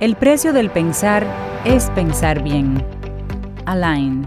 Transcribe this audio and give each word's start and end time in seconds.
El 0.00 0.16
precio 0.16 0.52
del 0.52 0.70
pensar 0.70 1.24
es 1.64 1.88
pensar 1.90 2.42
bien. 2.42 2.84
Align. 3.64 4.26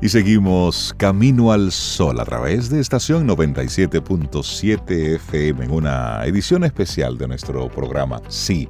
Y 0.00 0.08
seguimos 0.08 0.92
Camino 0.96 1.52
al 1.52 1.70
Sol 1.70 2.18
a 2.18 2.24
través 2.24 2.70
de 2.70 2.80
estación 2.80 3.28
97.7 3.28 5.14
FM 5.14 5.64
en 5.64 5.70
una 5.70 6.24
edición 6.24 6.64
especial 6.64 7.16
de 7.18 7.28
nuestro 7.28 7.68
programa. 7.68 8.20
Sí, 8.26 8.68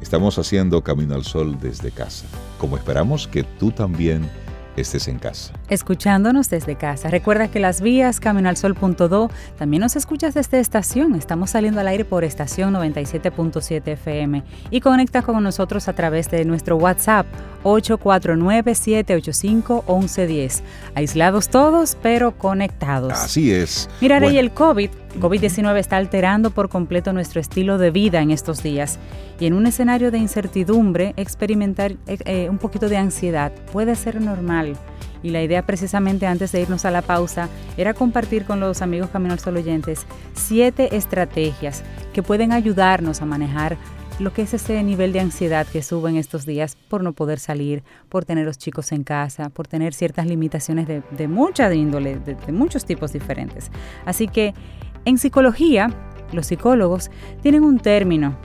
estamos 0.00 0.38
haciendo 0.38 0.82
Camino 0.82 1.14
al 1.14 1.24
Sol 1.24 1.58
desde 1.60 1.90
casa, 1.90 2.24
como 2.58 2.78
esperamos 2.78 3.28
que 3.28 3.42
tú 3.42 3.70
también 3.70 4.26
estés 4.82 5.08
en 5.08 5.18
casa. 5.18 5.54
Escuchándonos 5.68 6.50
desde 6.50 6.76
casa. 6.76 7.10
Recuerda 7.10 7.48
que 7.48 7.60
las 7.60 7.80
vías 7.80 8.20
caminoalsol.do 8.20 9.30
también 9.58 9.80
nos 9.80 9.96
escuchas 9.96 10.34
desde 10.34 10.60
estación. 10.60 11.14
Estamos 11.14 11.50
saliendo 11.50 11.80
al 11.80 11.88
aire 11.88 12.04
por 12.04 12.24
estación 12.24 12.74
97.7 12.74 13.82
FM 13.86 14.42
y 14.70 14.80
conecta 14.80 15.22
con 15.22 15.42
nosotros 15.42 15.88
a 15.88 15.94
través 15.94 16.30
de 16.30 16.44
nuestro 16.44 16.76
WhatsApp 16.76 17.26
849-785-1110. 17.64 20.62
Aislados 20.94 21.48
todos, 21.48 21.96
pero 22.02 22.38
conectados. 22.38 23.12
Así 23.12 23.52
es. 23.52 23.90
Mira, 24.00 24.18
Rey, 24.18 24.38
el 24.38 24.52
COVID, 24.52 24.90
COVID-19 25.20 25.78
está 25.78 25.96
alterando 25.96 26.50
por 26.50 26.68
completo 26.68 27.12
nuestro 27.12 27.40
estilo 27.40 27.78
de 27.78 27.90
vida 27.90 28.20
en 28.20 28.30
estos 28.30 28.62
días. 28.62 28.98
Y 29.38 29.46
en 29.46 29.54
un 29.54 29.66
escenario 29.66 30.10
de 30.10 30.18
incertidumbre, 30.18 31.14
experimentar 31.16 31.92
eh, 32.06 32.18
eh, 32.24 32.48
un 32.50 32.58
poquito 32.58 32.88
de 32.88 32.96
ansiedad 32.96 33.52
puede 33.72 33.94
ser 33.94 34.20
normal. 34.20 34.76
Y 35.22 35.30
la 35.30 35.42
idea 35.42 35.64
precisamente 35.64 36.26
antes 36.26 36.52
de 36.52 36.60
irnos 36.60 36.84
a 36.84 36.90
la 36.90 37.00
pausa 37.00 37.48
era 37.76 37.94
compartir 37.94 38.44
con 38.44 38.60
los 38.60 38.82
amigos 38.82 39.10
Camino 39.10 39.32
al 39.32 39.38
Sol 39.38 39.56
oyentes 39.56 40.06
siete 40.34 40.96
estrategias 40.96 41.82
que 42.12 42.22
pueden 42.22 42.52
ayudarnos 42.52 43.22
a 43.22 43.26
manejar 43.26 43.78
lo 44.18 44.32
que 44.32 44.42
es 44.42 44.54
ese 44.54 44.80
nivel 44.82 45.12
de 45.12 45.20
ansiedad 45.20 45.66
que 45.66 45.82
sube 45.82 46.10
en 46.10 46.16
estos 46.16 46.46
días 46.46 46.76
por 46.88 47.02
no 47.02 47.14
poder 47.14 47.40
salir, 47.40 47.82
por 48.08 48.24
tener 48.24 48.44
los 48.44 48.58
chicos 48.58 48.92
en 48.92 49.02
casa, 49.02 49.48
por 49.48 49.66
tener 49.66 49.94
ciertas 49.94 50.26
limitaciones 50.26 50.86
de, 50.86 51.02
de 51.10 51.26
mucha 51.26 51.72
índole, 51.72 52.18
de, 52.20 52.34
de 52.34 52.52
muchos 52.52 52.84
tipos 52.84 53.12
diferentes. 53.12 53.70
Así 54.04 54.28
que 54.28 54.54
en 55.04 55.18
psicología, 55.18 55.90
los 56.32 56.46
psicólogos 56.46 57.10
tienen 57.42 57.64
un 57.64 57.78
término 57.78 58.36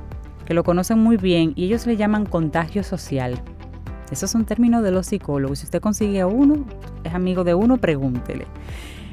que 0.46 0.54
lo 0.54 0.64
conocen 0.64 1.00
muy 1.00 1.18
bien 1.18 1.54
y 1.56 1.66
ellos 1.66 1.86
le 1.88 1.96
llaman 1.96 2.26
contagio 2.26 2.84
social. 2.84 3.42
Eso 4.12 4.26
es 4.26 4.36
un 4.36 4.46
término 4.46 4.82
de 4.82 4.92
los 4.92 5.08
psicólogos. 5.08 5.60
Si 5.60 5.66
usted 5.66 5.82
consigue 5.82 6.22
a 6.22 6.28
uno, 6.28 6.66
es 7.04 7.14
amigo 7.14 7.44
de 7.44 7.54
uno, 7.54 7.78
pregúntele. 7.78 8.46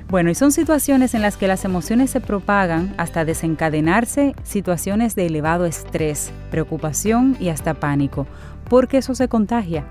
Bueno, 0.09 0.31
y 0.31 0.35
son 0.35 0.53
situaciones 0.53 1.15
en 1.15 1.23
las 1.23 1.37
que 1.37 1.49
las 1.49 1.65
emociones 1.65 2.11
se 2.11 2.21
propagan 2.21 2.95
hasta 2.97 3.25
desencadenarse 3.25 4.35
situaciones 4.45 5.17
de 5.17 5.27
elevado 5.27 5.67
estrés, 5.67 6.33
preocupación 6.51 7.37
y 7.41 7.49
hasta 7.49 7.75
pánico, 7.75 8.27
porque 8.69 8.98
eso 8.98 9.14
se 9.14 9.28
contagia. 9.28 9.84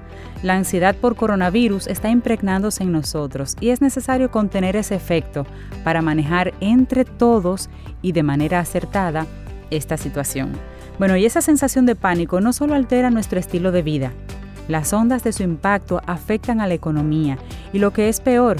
La 0.43 0.55
ansiedad 0.55 0.95
por 0.95 1.15
coronavirus 1.15 1.87
está 1.87 2.09
impregnándose 2.09 2.83
en 2.83 2.91
nosotros 2.91 3.55
y 3.59 3.69
es 3.69 3.81
necesario 3.81 4.31
contener 4.31 4.75
ese 4.75 4.95
efecto 4.95 5.45
para 5.83 6.01
manejar 6.01 6.53
entre 6.59 7.05
todos 7.05 7.69
y 8.01 8.11
de 8.11 8.23
manera 8.23 8.59
acertada 8.59 9.25
esta 9.71 9.97
situación. 9.97 10.53
Bueno, 10.99 11.17
y 11.17 11.25
esa 11.25 11.41
sensación 11.41 11.85
de 11.85 11.95
pánico 11.95 12.39
no 12.41 12.53
solo 12.53 12.75
altera 12.75 13.09
nuestro 13.09 13.39
estilo 13.39 13.71
de 13.71 13.81
vida, 13.81 14.13
las 14.67 14.93
ondas 14.93 15.23
de 15.23 15.33
su 15.33 15.43
impacto 15.43 16.01
afectan 16.07 16.61
a 16.61 16.67
la 16.67 16.73
economía 16.73 17.37
y 17.73 17.79
lo 17.79 17.91
que 17.91 18.09
es 18.09 18.19
peor, 18.19 18.57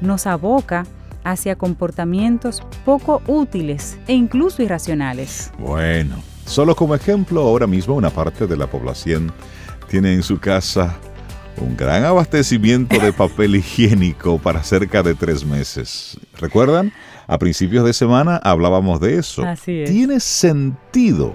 nos 0.00 0.26
aboca 0.26 0.86
hacia 1.24 1.56
comportamientos 1.56 2.62
poco 2.84 3.22
útiles 3.26 3.98
e 4.06 4.14
incluso 4.14 4.62
irracionales. 4.62 5.52
Bueno, 5.58 6.16
solo 6.46 6.76
como 6.76 6.94
ejemplo, 6.94 7.42
ahora 7.42 7.66
mismo 7.66 7.94
una 7.94 8.10
parte 8.10 8.46
de 8.46 8.56
la 8.56 8.66
población 8.66 9.32
tiene 9.88 10.12
en 10.14 10.22
su 10.22 10.38
casa 10.38 10.96
un 11.60 11.76
gran 11.76 12.04
abastecimiento 12.04 12.98
de 12.98 13.12
papel 13.12 13.56
higiénico 13.56 14.38
para 14.38 14.62
cerca 14.62 15.02
de 15.02 15.14
tres 15.14 15.44
meses. 15.44 16.18
¿Recuerdan? 16.38 16.92
A 17.26 17.38
principios 17.38 17.84
de 17.84 17.92
semana 17.92 18.40
hablábamos 18.42 19.00
de 19.00 19.18
eso. 19.18 19.44
Así 19.44 19.80
es. 19.80 19.90
¿Tiene 19.90 20.20
sentido? 20.20 21.34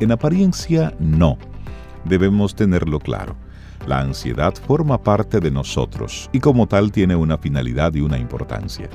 En 0.00 0.12
apariencia, 0.12 0.94
no. 0.98 1.38
Debemos 2.04 2.54
tenerlo 2.54 3.00
claro. 3.00 3.36
La 3.86 4.00
ansiedad 4.00 4.54
forma 4.66 5.02
parte 5.02 5.40
de 5.40 5.50
nosotros 5.50 6.28
y 6.32 6.40
como 6.40 6.66
tal 6.66 6.92
tiene 6.92 7.16
una 7.16 7.38
finalidad 7.38 7.94
y 7.94 8.00
una 8.00 8.18
importancia. 8.18 8.88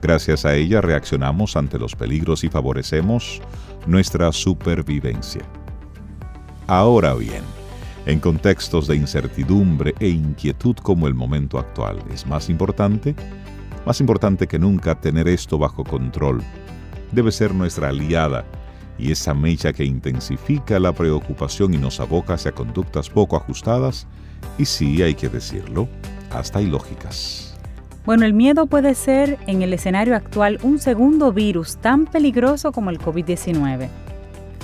Gracias 0.00 0.44
a 0.44 0.54
ella 0.54 0.80
reaccionamos 0.80 1.56
ante 1.56 1.78
los 1.78 1.94
peligros 1.94 2.44
y 2.44 2.48
favorecemos 2.48 3.40
nuestra 3.86 4.32
supervivencia. 4.32 5.42
Ahora 6.66 7.14
bien, 7.14 7.42
en 8.08 8.20
contextos 8.20 8.88
de 8.88 8.96
incertidumbre 8.96 9.94
e 10.00 10.08
inquietud 10.08 10.74
como 10.76 11.06
el 11.06 11.12
momento 11.12 11.58
actual, 11.58 12.02
es 12.10 12.26
más 12.26 12.48
importante, 12.48 13.14
más 13.84 14.00
importante 14.00 14.46
que 14.46 14.58
nunca 14.58 14.98
tener 14.98 15.28
esto 15.28 15.58
bajo 15.58 15.84
control. 15.84 16.42
Debe 17.12 17.30
ser 17.30 17.54
nuestra 17.54 17.90
aliada 17.90 18.46
y 18.98 19.12
esa 19.12 19.34
mecha 19.34 19.74
que 19.74 19.84
intensifica 19.84 20.78
la 20.78 20.92
preocupación 20.92 21.74
y 21.74 21.76
nos 21.76 22.00
aboca 22.00 22.34
hacia 22.34 22.52
conductas 22.52 23.10
poco 23.10 23.36
ajustadas 23.36 24.06
y 24.56 24.64
sí, 24.64 25.02
hay 25.02 25.14
que 25.14 25.28
decirlo, 25.28 25.86
hasta 26.30 26.62
ilógicas. 26.62 27.58
Bueno, 28.06 28.24
el 28.24 28.32
miedo 28.32 28.64
puede 28.64 28.94
ser 28.94 29.36
en 29.46 29.60
el 29.60 29.74
escenario 29.74 30.16
actual 30.16 30.58
un 30.62 30.78
segundo 30.78 31.30
virus 31.30 31.76
tan 31.76 32.06
peligroso 32.06 32.72
como 32.72 32.88
el 32.88 32.98
COVID-19. 32.98 33.90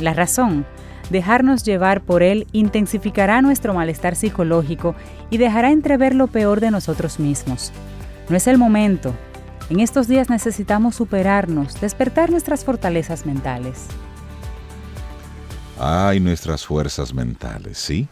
La 0.00 0.14
razón, 0.14 0.64
dejarnos 1.10 1.64
llevar 1.64 2.02
por 2.02 2.22
él 2.22 2.46
intensificará 2.52 3.42
nuestro 3.42 3.74
malestar 3.74 4.16
psicológico 4.16 4.94
y 5.30 5.38
dejará 5.38 5.70
entrever 5.70 6.14
lo 6.14 6.26
peor 6.26 6.60
de 6.60 6.70
nosotros 6.70 7.18
mismos. 7.18 7.72
No 8.28 8.36
es 8.36 8.46
el 8.46 8.58
momento. 8.58 9.14
En 9.70 9.80
estos 9.80 10.08
días 10.08 10.30
necesitamos 10.30 10.94
superarnos, 10.94 11.80
despertar 11.80 12.30
nuestras 12.30 12.64
fortalezas 12.64 13.24
mentales. 13.24 13.86
Ay, 15.78 16.20
nuestras 16.20 16.64
fuerzas 16.64 17.12
mentales, 17.12 17.78
¿sí? 17.78 18.08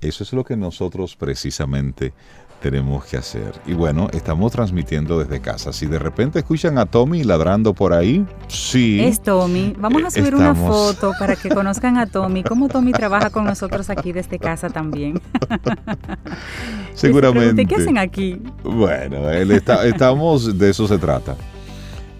Eso 0.00 0.22
es 0.22 0.32
lo 0.32 0.44
que 0.44 0.56
nosotros 0.56 1.16
precisamente 1.16 2.12
tenemos 2.60 3.04
que 3.04 3.16
hacer. 3.16 3.52
Y 3.66 3.72
bueno, 3.72 4.08
estamos 4.12 4.50
transmitiendo 4.52 5.18
desde 5.18 5.40
casa. 5.40 5.72
Si 5.72 5.86
de 5.86 5.98
repente 5.98 6.40
escuchan 6.40 6.76
a 6.78 6.86
Tommy 6.86 7.22
ladrando 7.24 7.72
por 7.74 7.92
ahí, 7.92 8.24
sí. 8.48 9.00
Es 9.00 9.22
Tommy. 9.22 9.74
Vamos 9.78 10.02
a 10.04 10.10
subir 10.10 10.34
Estamos- 10.34 10.58
una 10.58 10.68
foto 10.72 11.12
para 11.18 11.36
que 11.36 11.48
conozcan 11.50 11.96
a 11.98 12.06
Tommy, 12.06 12.42
cómo 12.42 12.68
Tommy 12.68 12.92
trabaja 12.92 13.30
con 13.30 13.44
nosotros 13.44 13.90
aquí 13.90 14.12
desde 14.12 14.38
casa 14.38 14.68
también. 14.70 15.20
Seguramente. 16.94 17.64
¿Qué 17.66 17.76
hacen 17.76 17.98
aquí? 17.98 18.40
Bueno, 18.64 19.30
él 19.30 19.50
está- 19.52 19.86
estamos, 19.86 20.58
de 20.58 20.70
eso 20.70 20.86
se 20.88 20.98
trata. 20.98 21.36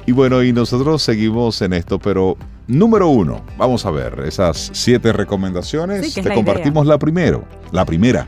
Y 0.06 0.12
bueno, 0.12 0.43
y 0.43 0.53
nosotros 0.53 1.03
seguimos 1.03 1.60
en 1.62 1.75
esto, 1.75 1.99
pero 1.99 2.37
número 2.66 3.09
uno, 3.09 3.43
vamos 3.59 3.84
a 3.84 3.91
ver 3.91 4.20
esas 4.26 4.70
siete 4.72 5.12
recomendaciones. 5.12 6.06
Sí, 6.06 6.15
que 6.15 6.20
es 6.20 6.25
Te 6.25 6.28
la 6.31 6.34
compartimos 6.37 6.87
la 6.87 6.99
primero, 6.99 7.44
la 7.72 7.84
primera. 7.84 8.26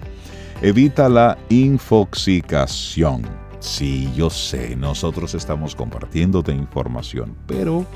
Evita 0.62 1.08
la 1.08 1.38
infoxicación. 1.48 3.22
Sí, 3.60 4.12
yo 4.14 4.28
sé, 4.28 4.76
nosotros 4.76 5.34
estamos 5.34 5.74
compartiéndote 5.74 6.52
información, 6.52 7.34
pero 7.46 7.86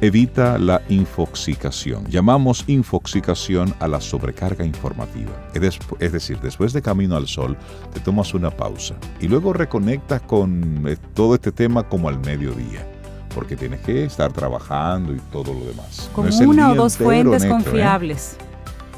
evita 0.00 0.56
la 0.56 0.80
infoxicación. 0.88 2.06
Llamamos 2.06 2.64
infoxicación 2.66 3.74
a 3.78 3.88
la 3.88 4.00
sobrecarga 4.00 4.64
informativa. 4.64 5.32
Es, 5.52 6.12
decir, 6.12 6.40
después 6.40 6.72
de 6.72 6.80
Camino 6.80 7.14
al 7.14 7.28
Sol, 7.28 7.58
te 7.92 8.00
tomas 8.00 8.32
una 8.32 8.50
pausa 8.50 8.94
y 9.20 9.28
luego 9.28 9.52
reconectas 9.52 10.22
con 10.22 10.88
eh, 10.88 10.96
todo 11.12 11.34
este 11.34 11.52
tema 11.52 11.82
como 11.82 12.08
al 12.08 12.18
mediodía, 12.20 12.86
porque 13.34 13.54
tienes 13.54 13.82
que 13.82 14.06
estar 14.06 14.32
trabajando 14.32 15.12
y 15.12 15.18
todo 15.30 15.52
lo 15.52 15.66
demás. 15.66 16.10
No 16.16 16.26
el 16.26 16.46
una 16.46 16.72
o 16.72 16.74
dos 16.74 16.94
entero, 16.94 17.10
fuentes 17.10 17.44
¿eh? 17.44 18.51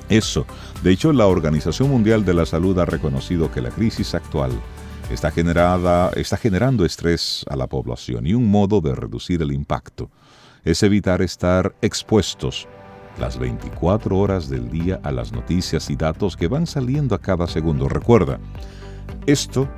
Eso. 0.08 0.46
De 0.82 0.92
hecho, 0.92 1.12
la 1.12 1.26
Organización 1.26 1.90
Mundial 1.90 2.24
de 2.24 2.34
la 2.34 2.46
Salud 2.46 2.78
ha 2.78 2.84
reconocido 2.84 3.50
que 3.50 3.62
la 3.62 3.70
crisis 3.70 4.14
actual 4.14 4.52
está, 5.10 5.30
generada, 5.30 6.10
está 6.16 6.36
generando 6.36 6.84
estrés 6.84 7.44
a 7.48 7.56
la 7.56 7.66
población 7.66 8.26
y 8.26 8.34
un 8.34 8.50
modo 8.50 8.80
de 8.80 8.94
reducir 8.94 9.42
el 9.42 9.52
impacto 9.52 10.10
es 10.64 10.82
evitar 10.82 11.22
estar 11.22 11.74
expuestos 11.82 12.66
las 13.18 13.38
24 13.38 14.18
horas 14.18 14.48
del 14.48 14.70
día 14.70 15.00
a 15.04 15.12
las 15.12 15.32
noticias 15.32 15.90
y 15.90 15.96
datos 15.96 16.36
que 16.36 16.48
van 16.48 16.66
saliendo 16.66 17.14
a 17.14 17.20
cada 17.20 17.46
segundo. 17.46 17.88
Recuerda, 17.88 18.40
esto 19.26 19.68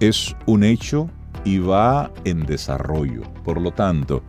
es 0.00 0.34
un 0.46 0.64
hecho 0.64 1.10
y 1.44 1.58
va 1.58 2.10
en 2.24 2.46
desarrollo. 2.46 3.22
Por 3.44 3.60
lo 3.60 3.72
tanto, 3.72 4.22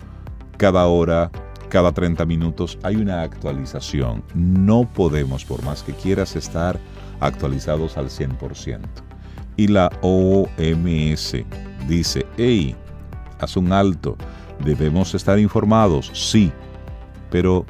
cada 0.57 0.87
hora, 0.87 1.31
cada 1.73 1.91
30 1.91 2.23
minutos 2.27 2.77
hay 2.83 2.97
una 2.97 3.23
actualización. 3.23 4.23
No 4.35 4.87
podemos, 4.93 5.43
por 5.43 5.63
más 5.63 5.81
que 5.81 5.91
quieras 5.91 6.35
estar 6.35 6.79
actualizados 7.19 7.97
al 7.97 8.09
100%. 8.11 8.79
Y 9.57 9.69
la 9.69 9.91
OMS 10.03 11.35
dice, 11.87 12.27
hey, 12.37 12.75
haz 13.39 13.57
un 13.57 13.71
alto, 13.73 14.15
debemos 14.63 15.15
estar 15.15 15.39
informados, 15.39 16.11
sí, 16.13 16.51
pero 17.31 17.65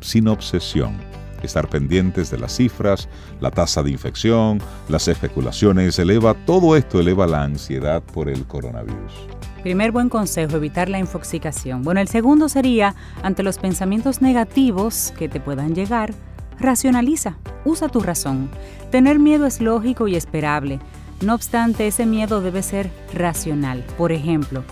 sin 0.00 0.28
obsesión. 0.28 0.98
Estar 1.42 1.66
pendientes 1.70 2.30
de 2.30 2.38
las 2.38 2.56
cifras, 2.56 3.08
la 3.40 3.50
tasa 3.50 3.82
de 3.82 3.90
infección, 3.90 4.60
las 4.90 5.08
especulaciones 5.08 5.98
eleva, 5.98 6.34
todo 6.44 6.76
esto 6.76 7.00
eleva 7.00 7.26
la 7.26 7.42
ansiedad 7.42 8.02
por 8.02 8.28
el 8.28 8.44
coronavirus. 8.44 9.35
Primer 9.66 9.90
buen 9.90 10.08
consejo, 10.08 10.58
evitar 10.58 10.88
la 10.88 11.00
infoxicación. 11.00 11.82
Bueno, 11.82 12.00
el 12.00 12.06
segundo 12.06 12.48
sería, 12.48 12.94
ante 13.24 13.42
los 13.42 13.58
pensamientos 13.58 14.22
negativos 14.22 15.12
que 15.18 15.28
te 15.28 15.40
puedan 15.40 15.74
llegar, 15.74 16.14
racionaliza, 16.60 17.38
usa 17.64 17.88
tu 17.88 17.98
razón. 17.98 18.48
Tener 18.92 19.18
miedo 19.18 19.44
es 19.44 19.60
lógico 19.60 20.06
y 20.06 20.14
esperable. 20.14 20.78
No 21.20 21.34
obstante, 21.34 21.88
ese 21.88 22.06
miedo 22.06 22.40
debe 22.40 22.62
ser 22.62 22.92
racional. 23.12 23.84
Por 23.98 24.12
ejemplo, 24.12 24.62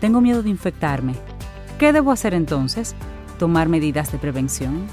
tengo 0.00 0.20
miedo 0.20 0.42
de 0.42 0.50
infectarme. 0.50 1.14
¿Qué 1.78 1.92
debo 1.92 2.10
hacer 2.10 2.34
entonces? 2.34 2.96
Tomar 3.38 3.68
medidas 3.68 4.10
de 4.10 4.18
prevención. 4.18 4.84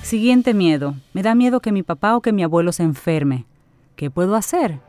Siguiente 0.00 0.54
miedo. 0.54 0.94
Me 1.12 1.22
da 1.22 1.34
miedo 1.34 1.60
que 1.60 1.72
mi 1.72 1.82
papá 1.82 2.16
o 2.16 2.22
que 2.22 2.32
mi 2.32 2.42
abuelo 2.42 2.72
se 2.72 2.84
enferme. 2.84 3.44
¿Qué 3.96 4.10
puedo 4.10 4.34
hacer? 4.34 4.80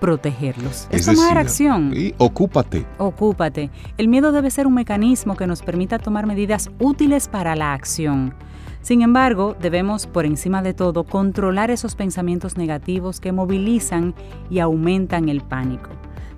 Protegerlos. 0.00 0.88
Es, 0.90 1.06
tomar 1.06 1.38
acción. 1.38 1.92
Y 1.94 2.14
ocúpate. 2.18 2.86
Ocúpate. 2.98 3.70
El 3.96 4.08
miedo 4.08 4.32
debe 4.32 4.50
ser 4.50 4.66
un 4.66 4.74
mecanismo 4.74 5.36
que 5.36 5.46
nos 5.46 5.62
permita 5.62 5.98
tomar 5.98 6.26
medidas 6.26 6.70
útiles 6.78 7.28
para 7.28 7.56
la 7.56 7.72
acción. 7.72 8.34
Sin 8.82 9.02
embargo, 9.02 9.56
debemos, 9.60 10.06
por 10.06 10.24
encima 10.24 10.62
de 10.62 10.72
todo, 10.72 11.04
controlar 11.04 11.70
esos 11.70 11.94
pensamientos 11.94 12.56
negativos 12.56 13.20
que 13.20 13.32
movilizan 13.32 14.14
y 14.50 14.60
aumentan 14.60 15.28
el 15.28 15.40
pánico. 15.40 15.90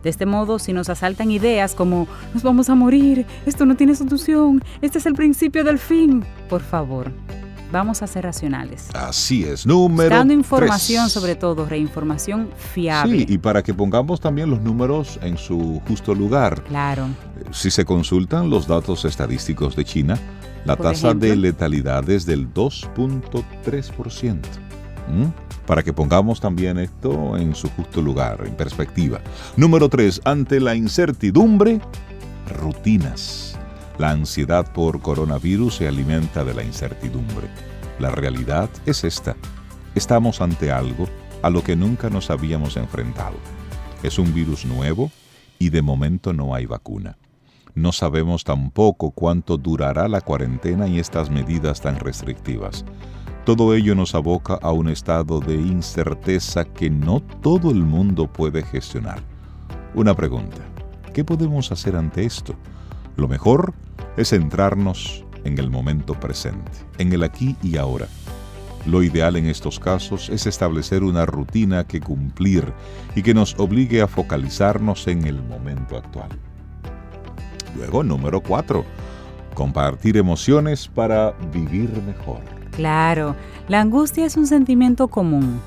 De 0.03 0.09
este 0.09 0.25
modo, 0.25 0.59
si 0.59 0.73
nos 0.73 0.89
asaltan 0.89 1.31
ideas 1.31 1.75
como 1.75 2.09
nos 2.33 2.43
vamos 2.43 2.71
a 2.71 2.75
morir, 2.75 3.27
esto 3.45 3.67
no 3.67 3.77
tiene 3.77 3.95
solución, 3.95 4.63
este 4.81 4.99
es 4.99 5.07
el 5.07 5.15
principio 5.15 5.63
del 5.63 5.79
fin, 5.79 6.25
por 6.49 6.63
favor, 6.63 7.13
vamos 7.71 8.03
a 8.03 8.07
ser 8.07 8.25
racionales. 8.25 8.89
Así 8.95 9.45
es, 9.45 9.67
número 9.67 10.11
Dando 10.11 10.35
información 10.35 11.11
sobre 11.11 11.35
todo, 11.35 11.67
reinformación 11.67 12.51
fiable. 12.73 13.19
Sí, 13.19 13.27
y 13.29 13.39
para 13.39 13.63
que 13.63 13.75
pongamos 13.75 14.21
también 14.21 14.51
los 14.51 14.61
números 14.61 15.19
en 15.23 15.37
su 15.37 15.81
justo 15.87 16.15
lugar. 16.15 16.63
Claro. 16.65 17.09
Si 17.51 17.71
se 17.71 17.85
consultan 17.85 18.51
los 18.51 18.67
datos 18.67 19.05
estadísticos 19.05 19.77
de 19.77 19.85
China, 19.85 20.19
la 20.65 20.77
tasa 20.77 21.15
de 21.15 21.37
letalidad 21.37 22.09
es 22.11 22.27
del 22.27 22.53
2.3%. 22.53 24.35
¿Mm? 25.09 25.67
Para 25.67 25.83
que 25.83 25.93
pongamos 25.93 26.41
también 26.41 26.79
esto 26.79 27.37
en 27.37 27.55
su 27.55 27.69
justo 27.71 28.03
lugar, 28.03 28.43
en 28.45 28.55
perspectiva. 28.55 29.21
Número 29.57 29.89
3. 29.89 30.23
Ante 30.25 30.61
la 30.61 30.75
incertidumbre, 30.75 31.81
rutinas. 32.61 33.50
La 34.01 34.13
ansiedad 34.13 34.73
por 34.73 35.03
coronavirus 35.03 35.75
se 35.75 35.87
alimenta 35.87 36.43
de 36.43 36.55
la 36.55 36.65
incertidumbre. 36.65 37.51
La 37.99 38.11
realidad 38.11 38.71
es 38.87 39.05
esta. 39.05 39.37
Estamos 39.95 40.41
ante 40.41 40.73
algo 40.73 41.07
a 41.43 41.51
lo 41.51 41.63
que 41.63 41.77
nunca 41.77 42.09
nos 42.09 42.31
habíamos 42.31 42.79
enfrentado. 42.79 43.37
Es 44.03 44.19
un 44.19 44.33
virus 44.33 44.65
nuevo 44.65 45.11
y 45.59 45.69
de 45.69 45.83
momento 45.83 46.33
no 46.33 46.55
hay 46.55 46.65
vacuna. 46.65 47.19
No 47.75 47.93
sabemos 47.93 48.43
tampoco 48.43 49.11
cuánto 49.11 49.59
durará 49.59 50.09
la 50.09 50.23
cuarentena 50.23 50.89
y 50.89 50.99
estas 50.99 51.29
medidas 51.29 51.83
tan 51.83 52.01
restrictivas. 52.01 52.87
Todo 53.45 53.75
ello 53.75 53.95
nos 53.95 54.15
aboca 54.15 54.55
a 54.63 54.73
un 54.73 54.89
estado 54.89 55.41
de 55.41 55.57
incerteza 55.57 56.65
que 56.65 56.89
no 56.89 57.21
todo 57.21 57.71
el 57.71 57.85
mundo 57.85 58.33
puede 58.33 58.63
gestionar. 58.63 59.23
Una 59.95 60.15
pregunta, 60.15 60.63
¿qué 61.13 61.23
podemos 61.23 61.71
hacer 61.71 61.97
ante 61.97 62.25
esto? 62.25 62.57
Lo 63.17 63.29
mejor 63.29 63.75
es 64.17 64.31
centrarnos 64.31 65.25
en 65.45 65.59
el 65.59 65.71
momento 65.71 66.15
presente, 66.15 66.73
en 66.99 67.13
el 67.13 67.23
aquí 67.23 67.57
y 67.63 67.77
ahora. 67.77 68.07
Lo 68.87 69.03
ideal 69.03 69.37
en 69.37 69.47
estos 69.47 69.79
casos 69.79 70.31
es 70.31 70.47
establecer 70.47 71.03
una 71.03 71.27
rutina 71.27 71.85
que 71.87 72.01
cumplir 72.01 72.73
y 73.15 73.23
que 73.23 73.35
nos 73.35 73.59
obligue 73.59 74.01
a 74.01 74.07
focalizarnos 74.07 75.07
en 75.07 75.27
el 75.27 75.43
momento 75.43 75.99
actual. 75.99 76.31
Luego, 77.77 78.03
número 78.03 78.41
4. 78.41 78.85
Compartir 79.55 80.17
emociones 80.17 80.89
para 80.89 81.33
vivir 81.53 81.91
mejor. 82.03 82.41
Claro, 82.73 83.37
la 83.69 83.81
angustia 83.81 84.25
es 84.25 84.37
un 84.37 84.47
sentimiento 84.47 85.09
común. 85.09 85.61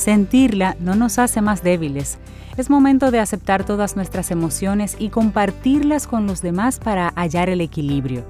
Sentirla 0.00 0.78
no 0.80 0.94
nos 0.94 1.18
hace 1.18 1.42
más 1.42 1.62
débiles, 1.62 2.16
es 2.56 2.70
momento 2.70 3.10
de 3.10 3.18
aceptar 3.18 3.66
todas 3.66 3.96
nuestras 3.96 4.30
emociones 4.30 4.96
y 4.98 5.10
compartirlas 5.10 6.06
con 6.06 6.26
los 6.26 6.40
demás 6.40 6.78
para 6.78 7.12
hallar 7.16 7.50
el 7.50 7.60
equilibrio. 7.60 8.24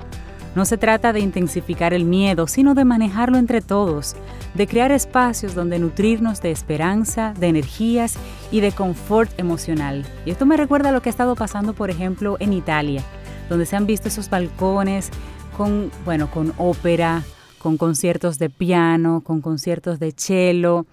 No 0.56 0.64
se 0.64 0.78
trata 0.78 1.12
de 1.12 1.20
intensificar 1.20 1.94
el 1.94 2.05
miedo, 2.05 2.49
sino 2.49 2.75
de 2.75 2.84
manejarlo 2.84 3.38
entre 3.38 3.61
todos, 3.61 4.17
de 4.55 4.67
crear 4.67 4.90
espacios 4.90 5.55
donde 5.55 5.78
nutrirnos 5.78 6.43
de 6.43 6.50
esperanza, 6.50 7.34
de 7.38 7.46
energías 7.46 8.16
y 8.50 8.62
de 8.62 8.73
confort 8.73 9.31
emocional. 9.38 10.05
Y 10.26 10.32
esto 10.32 10.46
me 10.46 10.56
recuerda 10.56 10.88
a 10.88 10.93
lo 10.93 11.02
que 11.02 11.08
ha 11.08 11.12
estado 11.12 11.37
pasando, 11.37 11.73
por 11.73 11.88
ejemplo, 11.88 12.37
en 12.40 12.52
Italia, 12.52 13.05
donde 13.49 13.64
se 13.64 13.76
han 13.76 13.87
visto 13.87 14.08
esos 14.08 14.28
balcones 14.28 15.11
con, 15.56 15.93
bueno, 16.05 16.32
con 16.32 16.52
ópera, 16.58 17.23
con 17.61 17.76
conciertos 17.76 18.40
de 18.40 18.50
piano, 18.50 19.20
con 19.20 19.40
conciertos 19.40 20.00
de 20.00 20.11
cello, 20.11 20.84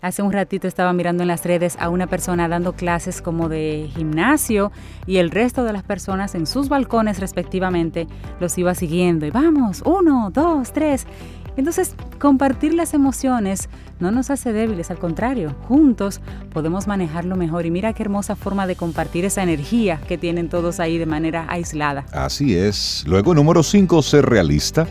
Hace 0.00 0.22
un 0.22 0.32
ratito 0.32 0.68
estaba 0.68 0.92
mirando 0.92 1.22
en 1.24 1.28
las 1.28 1.44
redes 1.44 1.76
a 1.80 1.88
una 1.88 2.06
persona 2.06 2.48
dando 2.48 2.72
clases 2.74 3.20
como 3.20 3.48
de 3.48 3.90
gimnasio 3.94 4.70
y 5.06 5.16
el 5.16 5.30
resto 5.30 5.64
de 5.64 5.72
las 5.72 5.82
personas 5.82 6.36
en 6.36 6.46
sus 6.46 6.68
balcones 6.68 7.18
respectivamente 7.18 8.06
los 8.38 8.56
iba 8.58 8.74
siguiendo. 8.76 9.26
Y 9.26 9.30
vamos, 9.30 9.82
uno, 9.84 10.30
dos, 10.32 10.72
tres. 10.72 11.06
Entonces, 11.56 11.96
compartir 12.20 12.74
las 12.74 12.94
emociones 12.94 13.68
no 13.98 14.12
nos 14.12 14.30
hace 14.30 14.52
débiles, 14.52 14.92
al 14.92 14.98
contrario, 14.98 15.56
juntos 15.66 16.20
podemos 16.52 16.86
manejarlo 16.86 17.34
mejor. 17.34 17.66
Y 17.66 17.72
mira 17.72 17.92
qué 17.92 18.04
hermosa 18.04 18.36
forma 18.36 18.68
de 18.68 18.76
compartir 18.76 19.24
esa 19.24 19.42
energía 19.42 20.00
que 20.06 20.16
tienen 20.16 20.48
todos 20.48 20.78
ahí 20.78 20.98
de 20.98 21.06
manera 21.06 21.46
aislada. 21.48 22.06
Así 22.12 22.56
es. 22.56 23.04
Luego, 23.08 23.34
número 23.34 23.64
cinco, 23.64 24.02
ser 24.02 24.26
realista. 24.26 24.86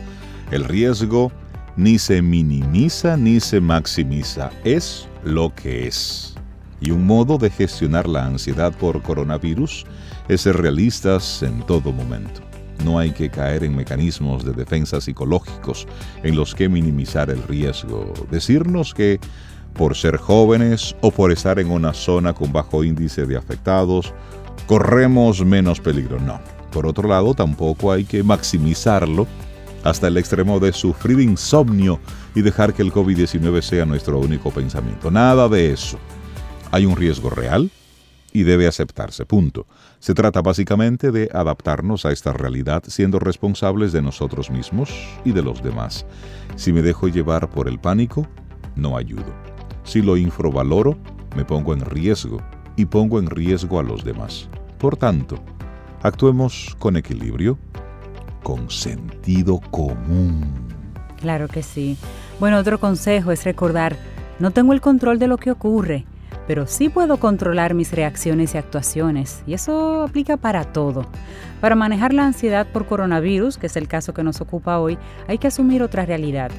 El 0.51 0.65
riesgo 0.65 1.31
ni 1.77 2.00
se 2.00 2.21
minimiza 2.21 3.15
ni 3.15 3.39
se 3.39 3.62
maximiza, 3.62 4.50
es 4.63 5.07
lo 5.24 5.53
que 5.53 5.88
es. 5.88 6.35
Y 6.81 6.91
un 6.91 7.06
modo 7.06 7.38
de 7.38 7.50
gestionar 7.50 8.07
la 8.07 8.25
ansiedad 8.25 8.75
por 8.75 9.01
coronavirus 9.01 9.85
es 10.27 10.41
ser 10.41 10.57
realistas 10.57 11.41
en 11.44 11.65
todo 11.65 11.91
momento. 11.91 12.41
No 12.83 13.00
hay 13.00 13.12
que 13.12 13.29
caer 13.29 13.63
en 13.63 13.75
mecanismos 13.75 14.44
de 14.44 14.53
defensa 14.53 15.01
psicológicos 15.01 15.88
en 16.24 16.35
los 16.35 16.53
que 16.53 16.69
minimizar 16.69 17.29
el 17.29 17.41
riesgo. 17.44 18.13
Decirnos 18.30 18.94
que 18.94 19.19
por 19.73 19.95
ser 19.95 20.18
jóvenes 20.18 20.95
o 21.02 21.11
por 21.11 21.31
estar 21.31 21.59
en 21.59 21.69
una 21.69 21.94
zona 21.94 22.33
con 22.33 22.52
bajo 22.52 22.83
índice 22.83 23.25
de 23.25 23.37
afectados, 23.37 24.13
corremos 24.66 25.45
menos 25.45 25.80
peligro. 25.80 26.19
No. 26.19 26.40
Por 26.71 26.85
otro 26.85 27.07
lado, 27.07 27.33
tampoco 27.33 27.92
hay 27.92 28.04
que 28.04 28.23
maximizarlo 28.23 29.25
hasta 29.87 30.07
el 30.09 30.17
extremo 30.17 30.59
de 30.59 30.73
sufrir 30.73 31.21
insomnio 31.21 32.01
y 32.35 32.41
dejar 32.41 32.73
que 32.73 32.81
el 32.81 32.91
COVID-19 32.91 33.61
sea 33.61 33.85
nuestro 33.85 34.19
único 34.19 34.51
pensamiento. 34.51 35.09
Nada 35.09 35.47
de 35.47 35.71
eso. 35.71 35.97
Hay 36.71 36.85
un 36.85 36.97
riesgo 36.97 37.29
real 37.29 37.71
y 38.33 38.44
debe 38.44 38.67
aceptarse, 38.67 39.25
punto. 39.25 39.65
Se 39.99 40.13
trata 40.13 40.41
básicamente 40.41 41.11
de 41.11 41.29
adaptarnos 41.33 42.06
a 42.06 42.11
esta 42.11 42.33
realidad 42.33 42.83
siendo 42.85 43.17
responsables 43.17 43.94
de 43.94 44.01
nosotros 44.01 44.51
mismos 44.51 44.91
y 45.23 45.31
de 45.31 45.41
los 45.41 45.63
demás. 45.63 46.06
Si 46.57 46.73
me 46.73 46.81
dejo 46.81 47.07
llevar 47.07 47.49
por 47.49 47.69
el 47.69 47.79
pánico, 47.79 48.27
no 48.75 48.97
ayudo. 48.97 49.33
Si 49.85 50.01
lo 50.01 50.17
infravaloro, 50.17 50.97
me 51.33 51.45
pongo 51.45 51.73
en 51.73 51.79
riesgo 51.79 52.39
y 52.75 52.83
pongo 52.83 53.19
en 53.19 53.29
riesgo 53.29 53.79
a 53.79 53.83
los 53.83 54.03
demás. 54.03 54.49
Por 54.79 54.97
tanto, 54.97 55.37
actuemos 56.03 56.75
con 56.77 56.97
equilibrio, 56.97 57.57
con 58.44 58.69
sentido 58.69 59.59
común. 59.71 60.45
Claro 61.19 61.47
que 61.47 61.63
sí. 61.63 61.97
Bueno, 62.39 62.57
otro 62.57 62.79
consejo 62.79 63.31
es 63.31 63.44
recordar, 63.44 63.95
no 64.39 64.51
tengo 64.51 64.73
el 64.73 64.81
control 64.81 65.17
de 65.19 65.27
lo 65.27 65.37
que 65.37 65.51
ocurre, 65.51 66.06
pero 66.47 66.67
sí 66.67 66.89
puedo 66.89 67.17
controlar 67.17 67.73
mis 67.73 67.91
reacciones 67.91 68.53
y 68.53 68.57
actuaciones, 68.57 69.44
y 69.47 69.53
eso 69.53 70.03
aplica 70.03 70.37
para 70.37 70.63
todo. 70.63 71.07
Para 71.59 71.75
manejar 71.75 72.13
la 72.13 72.25
ansiedad 72.25 72.67
por 72.71 72.85
coronavirus, 72.85 73.57
que 73.57 73.65
es 73.67 73.75
el 73.75 73.87
caso 73.87 74.13
que 74.13 74.23
nos 74.23 74.39
ocupa 74.41 74.79
hoy, 74.79 74.97
hay 75.27 75.39
que 75.39 75.47
asumir 75.47 75.81
otra 75.81 76.06
realidad. 76.06 76.51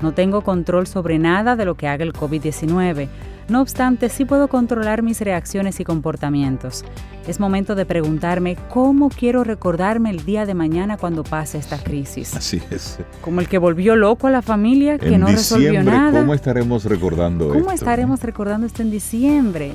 No 0.00 0.12
tengo 0.12 0.42
control 0.42 0.86
sobre 0.86 1.18
nada 1.18 1.56
de 1.56 1.64
lo 1.64 1.76
que 1.76 1.88
haga 1.88 2.04
el 2.04 2.12
COVID-19. 2.12 3.08
No 3.48 3.60
obstante, 3.60 4.08
sí 4.08 4.24
puedo 4.24 4.48
controlar 4.48 5.02
mis 5.02 5.20
reacciones 5.20 5.78
y 5.78 5.84
comportamientos. 5.84 6.84
Es 7.26 7.40
momento 7.40 7.74
de 7.74 7.84
preguntarme 7.84 8.56
cómo 8.70 9.10
quiero 9.10 9.44
recordarme 9.44 10.10
el 10.10 10.24
día 10.24 10.46
de 10.46 10.54
mañana 10.54 10.96
cuando 10.96 11.24
pase 11.24 11.58
esta 11.58 11.78
crisis. 11.78 12.34
Así 12.34 12.62
es. 12.70 12.98
Como 13.20 13.40
el 13.40 13.48
que 13.48 13.58
volvió 13.58 13.96
loco 13.96 14.28
a 14.28 14.30
la 14.30 14.42
familia, 14.42 14.98
que 14.98 15.18
no 15.18 15.26
resolvió 15.26 15.82
nada. 15.82 16.20
¿Cómo 16.20 16.34
estaremos 16.34 16.84
recordando 16.84 17.46
esto? 17.46 17.58
¿Cómo 17.58 17.72
estaremos 17.72 18.22
recordando 18.22 18.66
esto 18.66 18.82
en 18.82 18.90
diciembre? 18.90 19.72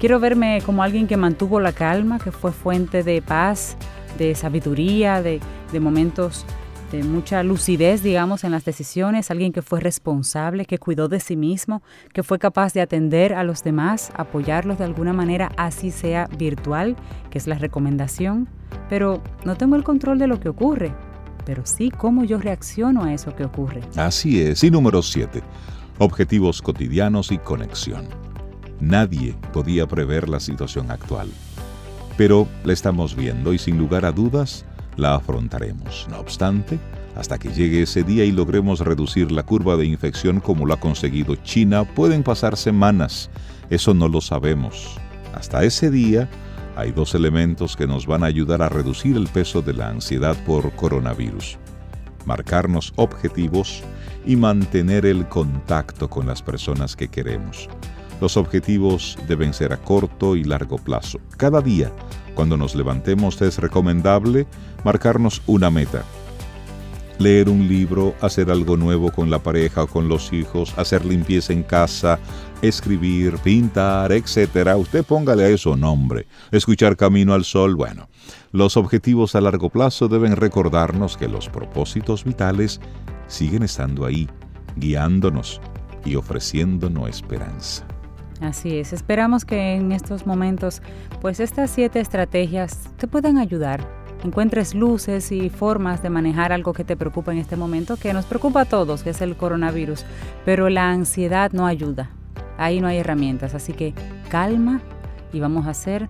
Quiero 0.00 0.18
verme 0.18 0.60
como 0.66 0.82
alguien 0.82 1.06
que 1.06 1.16
mantuvo 1.16 1.60
la 1.60 1.72
calma, 1.72 2.18
que 2.18 2.32
fue 2.32 2.52
fuente 2.52 3.04
de 3.04 3.22
paz, 3.22 3.76
de 4.18 4.34
sabiduría, 4.34 5.22
de, 5.22 5.40
de 5.72 5.80
momentos 5.80 6.44
mucha 7.02 7.42
lucidez, 7.42 8.02
digamos, 8.02 8.44
en 8.44 8.52
las 8.52 8.64
decisiones, 8.64 9.30
alguien 9.30 9.52
que 9.52 9.62
fue 9.62 9.80
responsable, 9.80 10.66
que 10.66 10.78
cuidó 10.78 11.08
de 11.08 11.20
sí 11.20 11.36
mismo, 11.36 11.82
que 12.12 12.22
fue 12.22 12.38
capaz 12.38 12.72
de 12.72 12.80
atender 12.80 13.34
a 13.34 13.42
los 13.42 13.64
demás, 13.64 14.12
apoyarlos 14.14 14.78
de 14.78 14.84
alguna 14.84 15.12
manera, 15.12 15.50
así 15.56 15.90
sea 15.90 16.28
virtual, 16.38 16.96
que 17.30 17.38
es 17.38 17.46
la 17.46 17.56
recomendación. 17.56 18.48
Pero 18.88 19.22
no 19.44 19.56
tengo 19.56 19.76
el 19.76 19.84
control 19.84 20.18
de 20.18 20.26
lo 20.26 20.38
que 20.38 20.48
ocurre, 20.48 20.94
pero 21.44 21.66
sí 21.66 21.90
cómo 21.90 22.24
yo 22.24 22.38
reacciono 22.38 23.04
a 23.04 23.12
eso 23.12 23.34
que 23.34 23.44
ocurre. 23.44 23.80
Así 23.96 24.40
es. 24.40 24.62
Y 24.64 24.70
número 24.70 25.02
7. 25.02 25.42
Objetivos 25.98 26.60
cotidianos 26.62 27.32
y 27.32 27.38
conexión. 27.38 28.06
Nadie 28.80 29.34
podía 29.52 29.86
prever 29.86 30.28
la 30.28 30.40
situación 30.40 30.90
actual. 30.90 31.30
Pero 32.16 32.46
la 32.64 32.72
estamos 32.72 33.16
viendo 33.16 33.52
y 33.52 33.58
sin 33.58 33.78
lugar 33.78 34.04
a 34.04 34.12
dudas, 34.12 34.64
la 34.96 35.16
afrontaremos. 35.16 36.06
No 36.10 36.18
obstante, 36.18 36.78
hasta 37.16 37.38
que 37.38 37.52
llegue 37.52 37.82
ese 37.82 38.02
día 38.02 38.24
y 38.24 38.32
logremos 38.32 38.80
reducir 38.80 39.30
la 39.30 39.44
curva 39.44 39.76
de 39.76 39.86
infección 39.86 40.40
como 40.40 40.66
lo 40.66 40.74
ha 40.74 40.80
conseguido 40.80 41.36
China, 41.36 41.84
pueden 41.84 42.22
pasar 42.22 42.56
semanas. 42.56 43.30
Eso 43.70 43.94
no 43.94 44.08
lo 44.08 44.20
sabemos. 44.20 44.96
Hasta 45.34 45.64
ese 45.64 45.90
día, 45.90 46.28
hay 46.76 46.92
dos 46.92 47.14
elementos 47.14 47.76
que 47.76 47.86
nos 47.86 48.06
van 48.06 48.24
a 48.24 48.26
ayudar 48.26 48.62
a 48.62 48.68
reducir 48.68 49.16
el 49.16 49.28
peso 49.28 49.62
de 49.62 49.74
la 49.74 49.88
ansiedad 49.88 50.36
por 50.44 50.72
coronavirus. 50.72 51.58
Marcarnos 52.26 52.92
objetivos 52.96 53.82
y 54.26 54.36
mantener 54.36 55.06
el 55.06 55.28
contacto 55.28 56.08
con 56.08 56.26
las 56.26 56.42
personas 56.42 56.96
que 56.96 57.08
queremos. 57.08 57.68
Los 58.20 58.36
objetivos 58.36 59.18
deben 59.28 59.52
ser 59.52 59.72
a 59.72 59.76
corto 59.76 60.34
y 60.36 60.44
largo 60.44 60.78
plazo. 60.78 61.18
Cada 61.36 61.60
día 61.60 61.92
cuando 62.34 62.56
nos 62.56 62.74
levantemos 62.74 63.40
es 63.42 63.58
recomendable 63.58 64.46
marcarnos 64.84 65.42
una 65.46 65.70
meta. 65.70 66.04
Leer 67.18 67.48
un 67.48 67.68
libro, 67.68 68.14
hacer 68.20 68.50
algo 68.50 68.76
nuevo 68.76 69.12
con 69.12 69.30
la 69.30 69.38
pareja 69.38 69.84
o 69.84 69.86
con 69.86 70.08
los 70.08 70.32
hijos, 70.32 70.74
hacer 70.76 71.04
limpieza 71.04 71.52
en 71.52 71.62
casa, 71.62 72.18
escribir, 72.60 73.38
pintar, 73.38 74.10
etc. 74.10 74.74
Usted 74.76 75.04
póngale 75.04 75.44
a 75.44 75.48
eso 75.48 75.76
nombre. 75.76 76.26
Escuchar 76.50 76.96
Camino 76.96 77.32
al 77.32 77.44
Sol, 77.44 77.76
bueno. 77.76 78.08
Los 78.50 78.76
objetivos 78.76 79.36
a 79.36 79.40
largo 79.40 79.70
plazo 79.70 80.08
deben 80.08 80.34
recordarnos 80.34 81.16
que 81.16 81.28
los 81.28 81.48
propósitos 81.48 82.24
vitales 82.24 82.80
siguen 83.28 83.62
estando 83.62 84.06
ahí, 84.06 84.28
guiándonos 84.76 85.60
y 86.04 86.16
ofreciéndonos 86.16 87.08
esperanza. 87.08 87.86
Así 88.40 88.78
es, 88.78 88.92
esperamos 88.92 89.44
que 89.44 89.74
en 89.74 89.92
estos 89.92 90.26
momentos, 90.26 90.82
pues 91.20 91.40
estas 91.40 91.70
siete 91.70 92.00
estrategias 92.00 92.90
te 92.96 93.06
puedan 93.06 93.38
ayudar. 93.38 93.86
Encuentres 94.24 94.74
luces 94.74 95.30
y 95.32 95.50
formas 95.50 96.02
de 96.02 96.10
manejar 96.10 96.52
algo 96.52 96.72
que 96.72 96.82
te 96.82 96.96
preocupa 96.96 97.32
en 97.32 97.38
este 97.38 97.56
momento, 97.56 97.96
que 97.96 98.12
nos 98.12 98.24
preocupa 98.24 98.62
a 98.62 98.64
todos, 98.64 99.02
que 99.02 99.10
es 99.10 99.20
el 99.20 99.36
coronavirus, 99.36 100.04
pero 100.44 100.68
la 100.70 100.90
ansiedad 100.90 101.52
no 101.52 101.66
ayuda. 101.66 102.10
Ahí 102.56 102.80
no 102.80 102.88
hay 102.88 102.98
herramientas, 102.98 103.54
así 103.54 103.72
que 103.72 103.94
calma 104.30 104.80
y 105.32 105.40
vamos 105.40 105.66
a 105.66 105.74
ser 105.74 106.08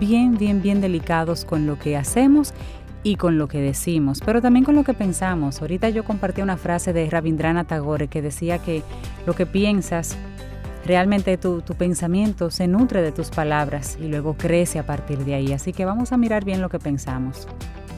bien, 0.00 0.38
bien, 0.38 0.62
bien 0.62 0.80
delicados 0.80 1.44
con 1.44 1.66
lo 1.66 1.78
que 1.78 1.96
hacemos 1.96 2.54
y 3.02 3.16
con 3.16 3.36
lo 3.36 3.48
que 3.48 3.60
decimos, 3.60 4.20
pero 4.24 4.40
también 4.40 4.64
con 4.64 4.74
lo 4.74 4.84
que 4.84 4.94
pensamos. 4.94 5.60
Ahorita 5.60 5.90
yo 5.90 6.04
compartí 6.04 6.40
una 6.40 6.56
frase 6.56 6.92
de 6.92 7.08
Rabindranath 7.10 7.68
Tagore 7.68 8.08
que 8.08 8.22
decía 8.22 8.58
que 8.58 8.82
lo 9.26 9.34
que 9.34 9.44
piensas 9.44 10.16
Realmente 10.84 11.36
tu, 11.36 11.62
pensamiento 11.78 12.50
se 12.50 12.66
nutre 12.66 13.02
de 13.02 13.12
tus 13.12 13.30
palabras 13.30 13.96
y 14.00 14.08
luego 14.08 14.34
crece 14.34 14.80
a 14.80 14.86
partir 14.86 15.18
de 15.24 15.34
ahí. 15.34 15.52
Así 15.52 15.72
que 15.72 15.84
vamos 15.84 16.12
a 16.12 16.16
mirar 16.16 16.44
bien 16.44 16.60
lo 16.60 16.68
que 16.68 16.80
pensamos. 16.80 17.46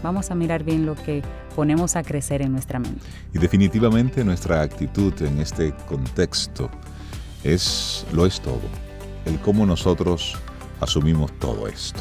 Vamos 0.02 0.30
a 0.30 0.34
mirar 0.34 0.64
bien 0.64 0.84
lo 0.84 0.94
que 0.94 1.22
ponemos 1.56 1.96
a 1.96 2.02
crecer 2.02 2.42
en 2.42 2.52
nuestra 2.52 2.78
mente. 2.78 3.00
Y 3.32 3.38
definitivamente 3.38 4.22
nuestra 4.22 4.60
actitud 4.60 5.14
en 5.22 5.40
este 5.40 5.72
contexto 5.88 6.68
es 7.42 8.06
lo 8.12 8.26
es 8.26 8.40
todo. 8.40 8.60
El 9.24 9.40
cómo 9.40 9.64
nosotros 9.64 10.36
asumimos 10.80 11.32
todo 11.38 11.66
esto. 11.66 12.00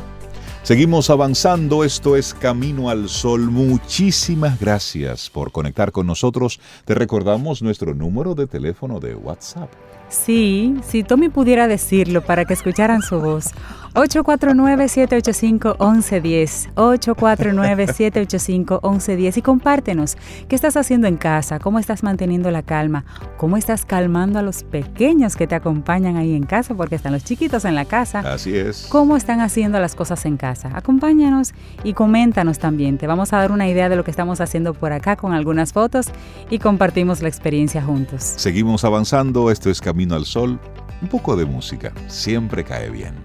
Seguimos 0.64 1.10
avanzando, 1.10 1.86
esto 1.86 2.18
es 2.18 2.34
Camino 2.34 2.90
al 2.90 3.08
Sol. 3.08 3.52
Muchísimas 3.52 4.60
gracias 4.60 5.30
por 5.30 5.54
conectar 5.54 5.94
con 5.94 6.08
nosotros. 6.08 6.60
Te 6.84 6.94
recordamos 6.94 7.62
nuestro 7.62 7.94
número 7.94 8.36
de 8.36 8.48
teléfono 8.48 9.00
de 9.00 9.16
WhatsApp 9.16 9.70
Sí, 10.14 10.76
si 10.88 11.04
Tommy 11.04 11.30
pudiera 11.30 11.68
decirlo 11.68 12.22
para 12.22 12.46
que 12.46 12.54
escucharan 12.54 13.02
su 13.02 13.20
voz. 13.20 13.52
849-785-1110. 13.94 16.74
849-785-1110. 16.76 19.38
Y 19.38 19.42
compártenos 19.42 20.18
qué 20.48 20.56
estás 20.56 20.78
haciendo 20.78 21.08
en 21.08 21.18
casa, 21.18 21.60
cómo 21.60 21.80
estás 21.80 22.04
manteniendo 22.04 22.50
la 22.52 22.62
calma, 22.64 23.04
cómo 23.38 23.58
estás 23.58 23.86
calmando 23.86 24.40
a 24.40 24.42
los 24.42 24.64
pequeños 24.64 25.36
que 25.36 25.46
te 25.48 25.56
acompañan 25.56 26.16
ahí 26.18 26.36
en 26.36 26.44
casa, 26.44 26.74
porque 26.74 26.96
están 26.96 27.14
los 27.14 27.24
chiquitos 27.24 27.66
en 27.66 27.76
la 27.76 27.86
casa. 27.86 28.22
Así 28.22 28.58
es. 28.58 28.88
¿Cómo 28.90 29.16
están 29.16 29.42
haciendo 29.42 29.80
las 29.80 29.94
cosas 29.96 30.26
en 30.26 30.38
casa? 30.38 30.72
Acompáñanos 30.76 31.54
y 31.84 31.94
coméntanos 31.94 32.58
también. 32.58 32.98
Te 32.98 33.06
vamos 33.08 33.34
a 33.34 33.38
dar 33.38 33.52
una 33.52 33.68
idea 33.68 33.90
de 33.90 33.96
lo 33.96 34.04
que 34.04 34.10
estamos 34.12 34.42
haciendo 34.42 34.74
por 34.74 34.92
acá 34.92 35.16
con 35.16 35.34
algunas 35.34 35.72
fotos 35.72 36.08
y 36.50 36.58
compartimos 36.60 37.22
la 37.22 37.28
experiencia 37.28 37.84
juntos. 37.84 38.24
Seguimos 38.24 38.84
avanzando. 38.84 39.52
Esto 39.52 39.70
es 39.70 39.80
Camino 39.82 40.03
al 40.12 40.26
Sol. 40.26 40.60
Un 41.02 41.08
poco 41.08 41.36
de 41.36 41.46
música. 41.46 41.94
Siempre 42.08 42.64
cae 42.64 42.90
bien. 42.90 43.16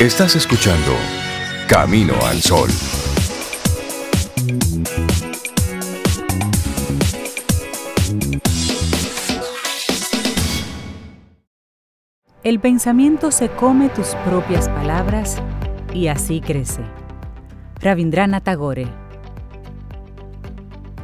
Estás 0.00 0.36
escuchando 0.36 0.92
Camino 1.68 2.14
al 2.26 2.42
Sol. 2.42 2.68
El 12.42 12.60
pensamiento 12.60 13.30
se 13.30 13.48
come 13.48 13.88
tus 13.88 14.08
propias 14.26 14.68
palabras 14.68 15.40
y 15.94 16.08
así 16.08 16.42
crece. 16.42 16.82
Ravindrana 17.80 18.42
Tagore. 18.42 19.03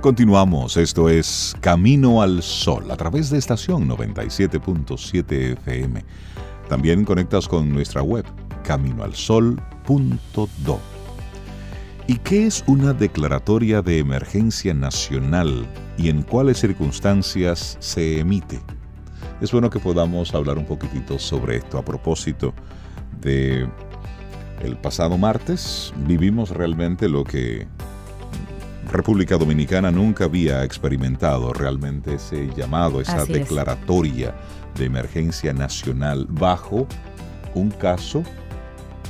Continuamos, 0.00 0.78
esto 0.78 1.11
es 1.11 1.54
Camino 1.61 2.23
al 2.23 2.42
Sol 2.42 2.90
a 2.90 2.97
través 2.97 3.28
de 3.28 3.37
estación 3.37 3.87
97.7 3.87 5.59
FM. 5.59 6.02
También 6.71 7.04
conectas 7.04 7.47
con 7.47 7.71
nuestra 7.71 8.00
web 8.00 8.25
caminoalsol.do. 8.64 10.80
¿Y 12.07 12.16
qué 12.16 12.47
es 12.47 12.64
una 12.66 12.95
declaratoria 12.95 13.83
de 13.83 13.99
emergencia 13.99 14.73
nacional 14.73 15.66
y 15.99 16.09
en 16.09 16.23
cuáles 16.23 16.61
circunstancias 16.61 17.76
se 17.78 18.21
emite? 18.21 18.59
Es 19.42 19.52
bueno 19.52 19.69
que 19.69 19.80
podamos 19.80 20.35
hablar 20.35 20.57
un 20.57 20.64
poquitito 20.64 21.19
sobre 21.19 21.59
esto 21.59 21.76
a 21.76 21.85
propósito 21.85 22.54
de 23.21 23.69
el 24.62 24.78
pasado 24.78 25.19
martes 25.19 25.92
vivimos 26.07 26.49
realmente 26.49 27.07
lo 27.07 27.23
que 27.23 27.69
República 28.91 29.37
Dominicana 29.37 29.91
nunca 29.91 30.25
había 30.25 30.65
experimentado 30.65 31.53
realmente 31.53 32.15
ese 32.15 32.51
llamado, 32.57 33.01
esa 33.01 33.25
declaratoria 33.25 34.35
de 34.77 34.85
emergencia 34.85 35.53
nacional 35.53 36.27
bajo 36.29 36.87
un 37.55 37.71
caso 37.71 38.23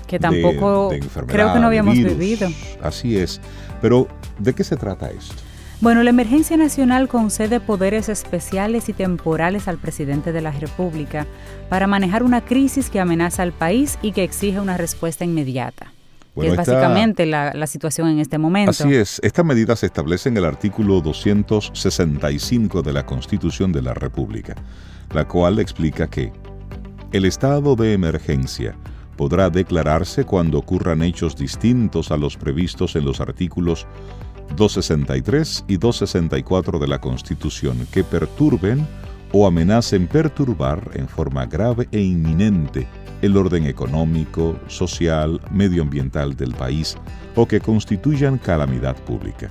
que 0.07 0.19
tampoco 0.19 0.91
creo 1.27 1.53
que 1.53 1.61
no 1.61 1.67
habíamos 1.69 1.95
vivido. 1.95 2.49
Así 2.83 3.17
es. 3.17 3.41
Pero, 3.81 4.09
¿de 4.39 4.55
qué 4.55 4.65
se 4.65 4.77
trata 4.77 5.09
esto? 5.11 5.37
Bueno, 5.81 6.03
la 6.03 6.11
emergencia 6.11 6.59
nacional 6.59 7.09
concede 7.09 7.59
poderes 7.59 8.11
especiales 8.11 8.91
y 8.91 8.93
temporales 8.93 9.67
al 9.67 9.79
presidente 9.79 10.31
de 10.31 10.43
la 10.43 10.51
República 10.51 11.27
para 11.71 11.87
manejar 11.87 12.23
una 12.23 12.45
crisis 12.45 12.91
que 12.91 13.01
amenaza 13.01 13.43
al 13.43 13.53
país 13.53 13.99
y 14.03 14.13
que 14.13 14.25
exige 14.25 14.61
una 14.61 14.77
respuesta 14.77 15.25
inmediata. 15.25 15.93
Que 16.35 16.49
es 16.49 16.57
básicamente 16.57 17.27
la, 17.27 17.53
la, 17.55 17.67
situación 17.67 18.09
en 18.09 18.19
este 18.19 18.39
momento. 18.39 18.71
Así 18.71 18.95
es, 18.95 19.21
esta 19.23 19.43
medida 19.43 19.77
se 19.77 19.87
establece 19.87 20.29
en 20.29 20.37
el 20.37 20.45
artículo 20.45 21.01
265 21.01 22.83
de 22.83 22.93
la 22.93 23.07
Constitución 23.07 23.73
de 23.73 23.83
la 23.83 23.95
República, 23.95 24.55
la 25.13 25.27
cual 25.27 25.59
explica 25.59 26.09
que 26.09 26.33
el 27.13 27.25
estado 27.25 27.75
de 27.75 27.93
emergencia 27.93 28.77
podrá 29.17 29.51
declararse 29.51 30.25
cuando 30.25 30.59
ocurran 30.59 31.03
hechos 31.03 31.37
distintos 31.37 32.11
a 32.11 32.17
los 32.17 32.37
previstos 32.37 32.97
en 32.97 33.05
los 33.05 33.21
artículos 33.21 33.87
263 34.57 35.65
y 35.69 35.77
264 35.77 36.79
de 36.79 36.89
la 36.89 37.01
Constitución 37.01 37.87
que 37.93 38.05
perturben 38.05 38.87
o 39.33 39.47
amenacen 39.47 40.07
perturbar 40.07 40.91
en 40.95 41.09
forma 41.09 41.47
grave 41.47 41.89
e 41.93 42.01
inminente 42.01 42.87
el 43.23 43.37
orden 43.37 43.67
económico, 43.67 44.59
social, 44.67 45.41
medioambiental 45.51 46.37
del 46.37 46.55
país 46.55 46.97
o 47.37 47.47
que 47.47 47.61
constituyan 47.61 48.39
calamidad 48.39 48.97
pública. 48.97 49.51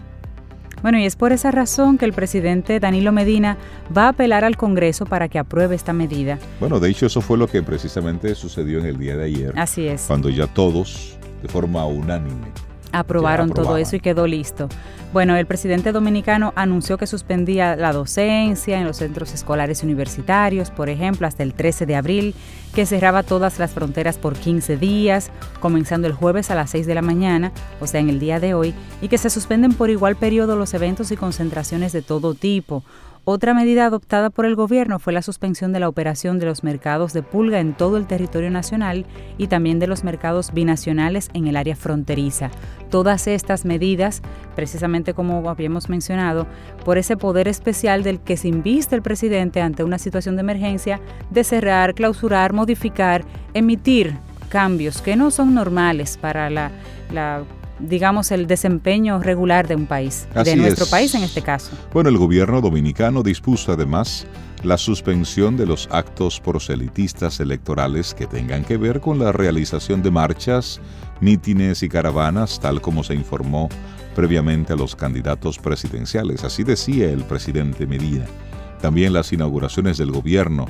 Bueno, 0.81 0.97
y 0.97 1.05
es 1.05 1.17
por 1.17 1.33
esa 1.33 1.51
razón 1.51 1.97
que 1.97 2.05
el 2.05 2.13
presidente 2.13 2.79
Danilo 2.79 3.11
Medina 3.11 3.57
va 3.95 4.05
a 4.05 4.09
apelar 4.09 4.45
al 4.45 4.55
Congreso 4.55 5.05
para 5.05 5.27
que 5.27 5.37
apruebe 5.37 5.75
esta 5.75 5.91
medida. 5.91 6.39
Bueno, 6.59 6.79
de 6.79 6.89
hecho 6.89 7.05
eso 7.05 7.19
fue 7.19 7.37
lo 7.37 7.47
que 7.47 7.61
precisamente 7.61 8.33
sucedió 8.33 8.79
en 8.79 8.85
el 8.85 8.97
día 8.97 9.17
de 9.17 9.25
ayer. 9.25 9.53
Así 9.57 9.87
es. 9.87 10.05
Cuando 10.07 10.29
ya 10.29 10.47
todos, 10.47 11.17
de 11.41 11.49
forma 11.49 11.85
unánime, 11.85 12.47
aprobaron 12.91 13.51
todo 13.51 13.77
eso 13.77 13.95
y 13.95 13.99
quedó 13.99 14.27
listo. 14.27 14.69
Bueno, 15.11 15.35
el 15.35 15.47
presidente 15.47 15.91
dominicano 15.91 16.53
anunció 16.55 16.97
que 16.97 17.07
suspendía 17.07 17.75
la 17.75 17.93
docencia 17.93 18.79
en 18.79 18.85
los 18.85 18.97
centros 18.97 19.33
escolares 19.33 19.81
universitarios, 19.81 20.69
por 20.69 20.87
ejemplo, 20.87 21.25
hasta 21.25 21.41
el 21.41 21.55
13 21.55 21.87
de 21.87 21.95
abril, 21.95 22.35
que 22.75 22.85
cerraba 22.85 23.23
todas 23.23 23.57
las 23.57 23.71
fronteras 23.71 24.19
por 24.19 24.35
15 24.35 24.77
días, 24.77 25.31
comenzando 25.59 26.07
el 26.07 26.13
jueves 26.13 26.51
a 26.51 26.55
las 26.55 26.69
6 26.69 26.85
de 26.85 26.93
la 26.93 27.01
mañana, 27.01 27.51
o 27.79 27.87
sea, 27.87 27.99
en 27.99 28.09
el 28.09 28.19
día 28.19 28.39
de 28.39 28.53
hoy, 28.53 28.75
y 29.01 29.07
que 29.07 29.17
se 29.17 29.31
suspenden 29.31 29.73
por 29.73 29.89
igual 29.89 30.15
periodo 30.15 30.55
los 30.55 30.75
eventos 30.75 31.11
y 31.11 31.17
concentraciones 31.17 31.91
de 31.91 32.03
todo 32.03 32.35
tipo. 32.35 32.83
Otra 33.31 33.53
medida 33.53 33.85
adoptada 33.85 34.31
por 34.31 34.47
el 34.47 34.55
gobierno 34.55 34.97
fue 34.97 35.13
la 35.13 35.21
suspensión 35.21 35.71
de 35.71 35.79
la 35.79 35.87
operación 35.87 36.39
de 36.39 36.47
los 36.47 36.63
mercados 36.63 37.13
de 37.13 37.21
pulga 37.21 37.59
en 37.59 37.75
todo 37.75 37.97
el 37.97 38.07
territorio 38.07 38.49
nacional 38.49 39.05
y 39.37 39.45
también 39.45 39.77
de 39.77 39.85
los 39.85 40.03
mercados 40.03 40.51
binacionales 40.51 41.29
en 41.35 41.45
el 41.45 41.55
área 41.55 41.75
fronteriza. 41.75 42.49
Todas 42.89 43.27
estas 43.27 43.65
medidas, 43.65 44.23
precisamente 44.55 45.13
como 45.13 45.47
habíamos 45.47 45.89
mencionado, 45.89 46.47
por 46.83 46.97
ese 46.97 47.17
poder 47.17 47.47
especial 47.47 48.01
del 48.01 48.19
que 48.19 48.35
se 48.35 48.47
inviste 48.47 48.95
el 48.95 49.03
presidente 49.03 49.61
ante 49.61 49.83
una 49.83 49.99
situación 49.99 50.35
de 50.35 50.41
emergencia 50.41 50.99
de 51.29 51.43
cerrar, 51.43 51.93
clausurar, 51.93 52.51
modificar, 52.51 53.23
emitir 53.53 54.17
cambios 54.49 55.03
que 55.03 55.15
no 55.15 55.29
son 55.29 55.53
normales 55.53 56.17
para 56.17 56.49
la, 56.49 56.71
la 57.13 57.43
digamos, 57.79 58.31
el 58.31 58.47
desempeño 58.47 59.19
regular 59.19 59.67
de 59.67 59.75
un 59.75 59.85
país, 59.85 60.27
de 60.43 60.55
nuestro 60.55 60.85
país 60.85 61.13
en 61.15 61.23
este 61.23 61.41
caso. 61.41 61.71
Bueno, 61.93 62.09
el 62.09 62.17
gobierno 62.17 62.61
dominicano 62.61 63.23
dispuso 63.23 63.71
además 63.71 64.27
la 64.63 64.77
suspensión 64.77 65.55
de 65.55 65.65
los 65.65 65.87
actos 65.91 66.39
proselitistas 66.39 67.39
electorales 67.39 68.13
que 68.13 68.27
tengan 68.27 68.63
que 68.65 68.77
ver 68.77 68.99
con 68.99 69.17
la 69.19 69.31
realización 69.31 70.03
de 70.03 70.11
marchas, 70.11 70.81
mítines 71.21 71.81
y 71.83 71.89
caravanas, 71.89 72.59
tal 72.59 72.81
como 72.81 73.03
se 73.03 73.13
informó 73.13 73.69
previamente 74.15 74.73
a 74.73 74.75
los 74.75 74.95
candidatos 74.95 75.57
presidenciales. 75.59 76.43
Así 76.43 76.63
decía 76.63 77.09
el 77.09 77.23
presidente 77.23 77.87
Medina. 77.87 78.25
También 78.81 79.13
las 79.13 79.33
inauguraciones 79.33 79.97
del 79.97 80.11
gobierno, 80.11 80.65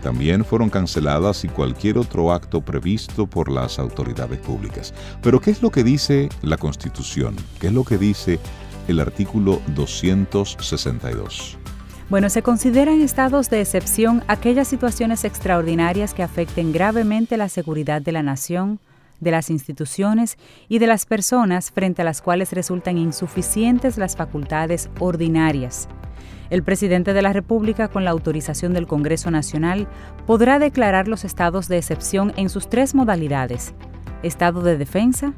también 0.00 0.44
fueron 0.44 0.70
canceladas 0.70 1.44
y 1.44 1.48
cualquier 1.48 1.98
otro 1.98 2.32
acto 2.32 2.60
previsto 2.60 3.26
por 3.26 3.50
las 3.50 3.78
autoridades 3.78 4.38
públicas. 4.38 4.92
Pero 5.22 5.40
¿qué 5.40 5.50
es 5.50 5.62
lo 5.62 5.70
que 5.70 5.84
dice 5.84 6.28
la 6.42 6.56
Constitución? 6.56 7.36
¿Qué 7.60 7.68
es 7.68 7.72
lo 7.72 7.84
que 7.84 7.98
dice 7.98 8.38
el 8.88 9.00
artículo 9.00 9.60
262? 9.74 11.58
Bueno, 12.08 12.30
se 12.30 12.42
consideran 12.42 13.00
estados 13.00 13.50
de 13.50 13.60
excepción 13.60 14.22
aquellas 14.28 14.68
situaciones 14.68 15.24
extraordinarias 15.24 16.14
que 16.14 16.22
afecten 16.22 16.72
gravemente 16.72 17.36
la 17.36 17.48
seguridad 17.48 18.00
de 18.00 18.12
la 18.12 18.22
nación, 18.22 18.78
de 19.18 19.32
las 19.32 19.50
instituciones 19.50 20.36
y 20.68 20.78
de 20.78 20.86
las 20.86 21.06
personas 21.06 21.70
frente 21.70 22.02
a 22.02 22.04
las 22.04 22.22
cuales 22.22 22.52
resultan 22.52 22.98
insuficientes 22.98 23.98
las 23.98 24.14
facultades 24.14 24.88
ordinarias 25.00 25.88
el 26.50 26.62
presidente 26.62 27.12
de 27.12 27.22
la 27.22 27.32
República, 27.32 27.88
con 27.88 28.04
la 28.04 28.10
autorización 28.10 28.72
del 28.72 28.86
Congreso 28.86 29.30
Nacional, 29.30 29.88
podrá 30.26 30.58
declarar 30.58 31.08
los 31.08 31.24
estados 31.24 31.68
de 31.68 31.78
excepción 31.78 32.32
en 32.36 32.48
sus 32.48 32.68
tres 32.68 32.94
modalidades, 32.94 33.74
estado 34.22 34.62
de 34.62 34.76
defensa, 34.76 35.34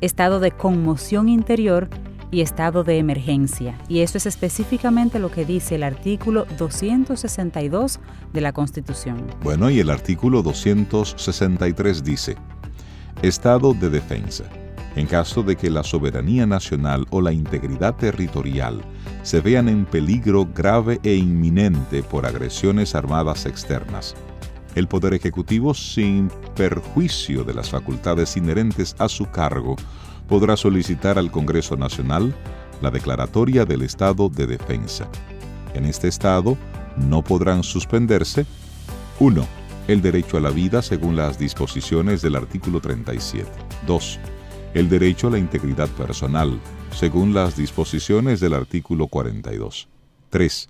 estado 0.00 0.40
de 0.40 0.50
conmoción 0.50 1.28
interior 1.28 1.88
y 2.30 2.40
estado 2.40 2.84
de 2.84 2.98
emergencia. 2.98 3.78
Y 3.88 4.00
eso 4.00 4.18
es 4.18 4.26
específicamente 4.26 5.18
lo 5.18 5.30
que 5.30 5.44
dice 5.44 5.76
el 5.76 5.82
artículo 5.82 6.46
262 6.58 8.00
de 8.32 8.40
la 8.40 8.52
Constitución. 8.52 9.26
Bueno, 9.42 9.70
y 9.70 9.80
el 9.80 9.90
artículo 9.90 10.42
263 10.42 12.04
dice, 12.04 12.36
estado 13.22 13.72
de 13.74 13.90
defensa 13.90 14.44
en 14.96 15.06
caso 15.06 15.42
de 15.42 15.56
que 15.56 15.70
la 15.70 15.84
soberanía 15.84 16.46
nacional 16.46 17.06
o 17.10 17.20
la 17.20 17.32
integridad 17.32 17.94
territorial 17.94 18.80
se 19.26 19.40
vean 19.40 19.68
en 19.68 19.86
peligro 19.86 20.46
grave 20.54 21.00
e 21.02 21.16
inminente 21.16 22.04
por 22.04 22.26
agresiones 22.26 22.94
armadas 22.94 23.44
externas. 23.44 24.14
El 24.76 24.86
Poder 24.86 25.14
Ejecutivo, 25.14 25.74
sin 25.74 26.30
perjuicio 26.54 27.42
de 27.42 27.52
las 27.52 27.70
facultades 27.70 28.36
inherentes 28.36 28.94
a 29.00 29.08
su 29.08 29.28
cargo, 29.28 29.74
podrá 30.28 30.56
solicitar 30.56 31.18
al 31.18 31.32
Congreso 31.32 31.76
Nacional 31.76 32.36
la 32.80 32.92
declaratoria 32.92 33.64
del 33.64 33.82
estado 33.82 34.28
de 34.28 34.46
defensa. 34.46 35.08
En 35.74 35.86
este 35.86 36.06
estado 36.06 36.56
no 36.96 37.24
podrán 37.24 37.64
suspenderse 37.64 38.46
1. 39.18 39.44
El 39.88 40.02
derecho 40.02 40.36
a 40.36 40.40
la 40.40 40.50
vida 40.50 40.82
según 40.82 41.16
las 41.16 41.36
disposiciones 41.36 42.22
del 42.22 42.36
artículo 42.36 42.80
37. 42.80 43.50
2 43.88 44.20
el 44.76 44.90
derecho 44.90 45.28
a 45.28 45.30
la 45.30 45.38
integridad 45.38 45.88
personal, 45.88 46.60
según 46.90 47.32
las 47.32 47.56
disposiciones 47.56 48.40
del 48.40 48.52
artículo 48.52 49.06
42. 49.06 49.88
3. 50.28 50.68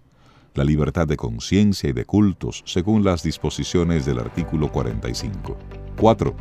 La 0.54 0.62
libertad 0.62 1.08
de 1.08 1.16
conciencia 1.16 1.90
y 1.90 1.92
de 1.92 2.04
cultos, 2.04 2.62
según 2.66 3.02
las 3.02 3.24
disposiciones 3.24 4.06
del 4.06 4.20
artículo 4.20 4.70
45. 4.70 5.58
4. 5.98 6.36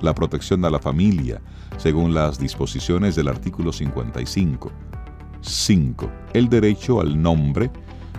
La 0.00 0.14
protección 0.14 0.64
a 0.64 0.70
la 0.70 0.78
familia, 0.78 1.42
según 1.76 2.14
las 2.14 2.38
disposiciones 2.38 3.14
del 3.14 3.28
artículo 3.28 3.74
55. 3.74 4.72
5. 5.42 6.10
El 6.32 6.48
derecho 6.48 6.98
al 7.02 7.20
nombre, 7.20 7.70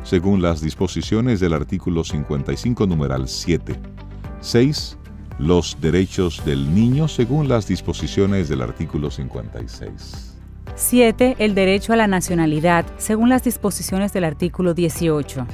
según 0.04 0.40
las 0.40 0.62
disposiciones 0.62 1.40
del 1.40 1.54
artículo 1.54 2.04
55, 2.04 2.86
numeral 2.86 3.28
7. 3.28 3.76
6 4.40 5.00
los 5.40 5.78
derechos 5.82 6.44
del 6.46 6.74
niño 6.74 7.08
según 7.08 7.48
las 7.48 7.68
disposiciones 7.68 8.50
del 8.50 8.62
artículo 8.62 9.10
56. 9.10 10.34
7. 10.76 11.36
El 11.40 11.56
derecho 11.56 11.94
a 11.94 11.96
la 11.96 12.08
nacionalidad 12.08 12.86
según 12.98 13.30
las 13.30 13.44
disposiciones 13.44 14.14
del 14.14 14.24
artículo 14.24 14.74
18. 14.74 15.46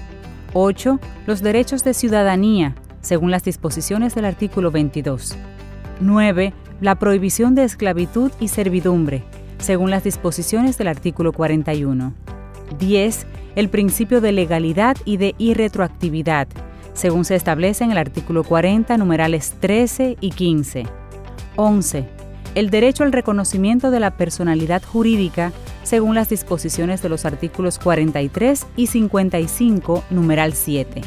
8. 0.53 0.99
Los 1.25 1.41
derechos 1.41 1.83
de 1.83 1.93
ciudadanía 1.93 2.75
según 3.01 3.31
las 3.31 3.43
disposiciones 3.43 4.15
del 4.15 4.25
artículo 4.25 4.71
22. 4.71 5.35
9. 6.01 6.53
La 6.81 6.95
prohibición 6.95 7.55
de 7.55 7.63
esclavitud 7.63 8.31
y 8.39 8.47
servidumbre 8.47 9.23
según 9.59 9.89
las 9.89 10.03
disposiciones 10.03 10.77
del 10.77 10.87
artículo 10.87 11.33
41. 11.33 12.13
10. 12.77 13.27
El 13.55 13.69
principio 13.69 14.21
de 14.21 14.31
legalidad 14.31 14.95
y 15.05 15.17
de 15.17 15.35
irretroactividad 15.37 16.47
según 16.99 17.23
se 17.23 17.35
establece 17.35 17.85
en 17.85 17.91
el 17.91 17.97
artículo 17.97 18.43
40, 18.43 18.97
numerales 18.97 19.53
13 19.61 20.17
y 20.19 20.31
15. 20.31 20.85
11. 21.55 22.09
El 22.55 22.69
derecho 22.69 23.05
al 23.05 23.13
reconocimiento 23.13 23.89
de 23.89 24.01
la 24.01 24.17
personalidad 24.17 24.83
jurídica 24.83 25.53
según 25.83 26.13
las 26.13 26.27
disposiciones 26.27 27.01
de 27.01 27.07
los 27.07 27.23
artículos 27.23 27.79
43 27.79 28.67
y 28.75 28.87
55, 28.87 30.03
numeral 30.09 30.53
7. 30.53 31.01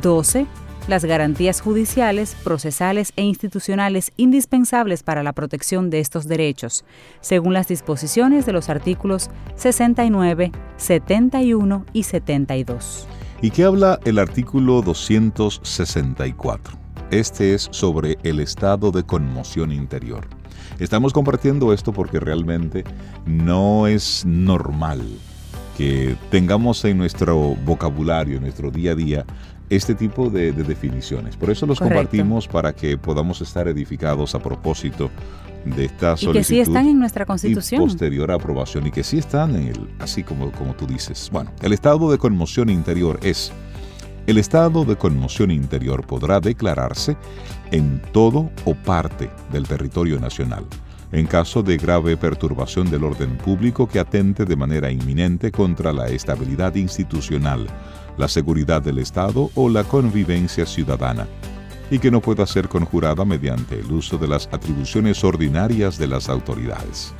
12. 0.00 0.46
Las 0.86 1.04
garantías 1.04 1.62
judiciales, 1.62 2.36
procesales 2.44 3.12
e 3.16 3.22
institucionales 3.22 4.12
indispensables 4.16 5.02
para 5.02 5.24
la 5.24 5.32
protección 5.32 5.90
de 5.90 5.98
estos 5.98 6.28
derechos, 6.28 6.84
según 7.20 7.54
las 7.54 7.66
disposiciones 7.66 8.46
de 8.46 8.52
los 8.52 8.68
artículos 8.68 9.30
69, 9.56 10.52
71 10.76 11.86
y 11.92 12.04
72. 12.04 13.08
¿Y 13.40 13.52
qué 13.52 13.62
habla 13.62 14.00
el 14.04 14.18
artículo 14.18 14.82
264? 14.82 16.76
Este 17.12 17.54
es 17.54 17.68
sobre 17.70 18.18
el 18.24 18.40
estado 18.40 18.90
de 18.90 19.04
conmoción 19.04 19.70
interior. 19.70 20.26
Estamos 20.80 21.12
compartiendo 21.12 21.72
esto 21.72 21.92
porque 21.92 22.18
realmente 22.18 22.82
no 23.26 23.86
es 23.86 24.24
normal 24.26 25.00
que 25.76 26.16
tengamos 26.32 26.84
en 26.84 26.98
nuestro 26.98 27.54
vocabulario, 27.64 28.38
en 28.38 28.42
nuestro 28.42 28.72
día 28.72 28.90
a 28.90 28.96
día, 28.96 29.24
este 29.70 29.94
tipo 29.94 30.30
de, 30.30 30.50
definiciones. 30.50 31.36
Por 31.36 31.50
eso 31.50 31.64
los 31.64 31.78
compartimos 31.78 32.48
para 32.48 32.74
que 32.74 32.98
podamos 32.98 33.40
estar 33.40 33.68
edificados 33.68 34.34
a 34.34 34.40
propósito 34.40 35.10
de 35.70 35.86
esta 35.86 36.16
solicitud. 36.16 36.34
Y 36.34 36.38
que 36.38 36.44
sí 36.44 36.60
están 36.60 36.88
en 36.88 36.98
nuestra 36.98 37.26
Constitución. 37.26 37.82
Y 37.82 37.84
posterior 37.84 38.30
aprobación 38.30 38.86
y 38.86 38.90
que 38.90 39.02
sí 39.02 39.18
están 39.18 39.54
en 39.56 39.68
el, 39.68 39.88
así 39.98 40.22
como, 40.22 40.50
como 40.52 40.74
tú 40.74 40.86
dices. 40.86 41.28
Bueno, 41.32 41.52
el 41.62 41.72
estado 41.72 42.10
de 42.10 42.18
conmoción 42.18 42.68
interior 42.68 43.18
es, 43.22 43.52
el 44.26 44.38
estado 44.38 44.84
de 44.84 44.96
conmoción 44.96 45.50
interior 45.50 46.06
podrá 46.06 46.40
declararse 46.40 47.16
en 47.70 48.02
todo 48.12 48.50
o 48.64 48.74
parte 48.74 49.30
del 49.52 49.66
territorio 49.66 50.18
nacional, 50.20 50.64
en 51.12 51.26
caso 51.26 51.62
de 51.62 51.76
grave 51.76 52.16
perturbación 52.16 52.90
del 52.90 53.04
orden 53.04 53.38
público 53.38 53.88
que 53.88 53.98
atente 53.98 54.44
de 54.44 54.56
manera 54.56 54.90
inminente 54.90 55.50
contra 55.50 55.92
la 55.92 56.08
estabilidad 56.08 56.74
institucional, 56.74 57.66
la 58.16 58.28
seguridad 58.28 58.82
del 58.82 58.98
Estado 58.98 59.50
o 59.54 59.68
la 59.68 59.84
convivencia 59.84 60.66
ciudadana 60.66 61.26
y 61.90 61.98
que 61.98 62.10
no 62.10 62.20
pueda 62.20 62.46
ser 62.46 62.68
conjurada 62.68 63.24
mediante 63.24 63.78
el 63.78 63.90
uso 63.90 64.18
de 64.18 64.28
las 64.28 64.48
atribuciones 64.52 65.22
ordinarias 65.24 65.98
de 65.98 66.06
las 66.06 66.28
autoridades. 66.28 67.14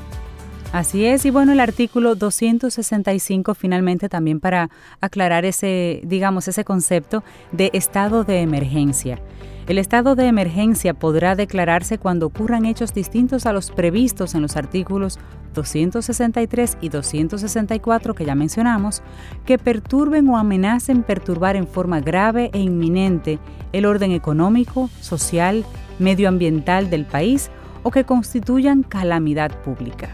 Así 0.72 1.06
es, 1.06 1.24
y 1.24 1.30
bueno, 1.30 1.52
el 1.52 1.60
artículo 1.60 2.14
265 2.14 3.54
finalmente 3.54 4.10
también 4.10 4.38
para 4.38 4.68
aclarar 5.00 5.46
ese, 5.46 6.02
digamos, 6.04 6.46
ese 6.46 6.62
concepto 6.64 7.24
de 7.52 7.70
estado 7.72 8.22
de 8.22 8.42
emergencia. 8.42 9.18
El 9.66 9.78
estado 9.78 10.14
de 10.14 10.26
emergencia 10.26 10.94
podrá 10.94 11.36
declararse 11.36 11.98
cuando 11.98 12.26
ocurran 12.26 12.66
hechos 12.66 12.92
distintos 12.92 13.46
a 13.46 13.52
los 13.52 13.70
previstos 13.70 14.34
en 14.34 14.42
los 14.42 14.56
artículos 14.56 15.18
263 15.58 16.78
y 16.80 16.88
264 16.88 18.14
que 18.14 18.24
ya 18.24 18.34
mencionamos, 18.34 19.02
que 19.44 19.58
perturben 19.58 20.28
o 20.28 20.38
amenacen 20.38 21.02
perturbar 21.02 21.56
en 21.56 21.66
forma 21.66 22.00
grave 22.00 22.50
e 22.52 22.60
inminente 22.60 23.40
el 23.72 23.84
orden 23.84 24.12
económico, 24.12 24.88
social, 25.00 25.64
medioambiental 25.98 26.90
del 26.90 27.04
país 27.06 27.50
o 27.82 27.90
que 27.90 28.04
constituyan 28.04 28.84
calamidad 28.84 29.50
pública. 29.62 30.10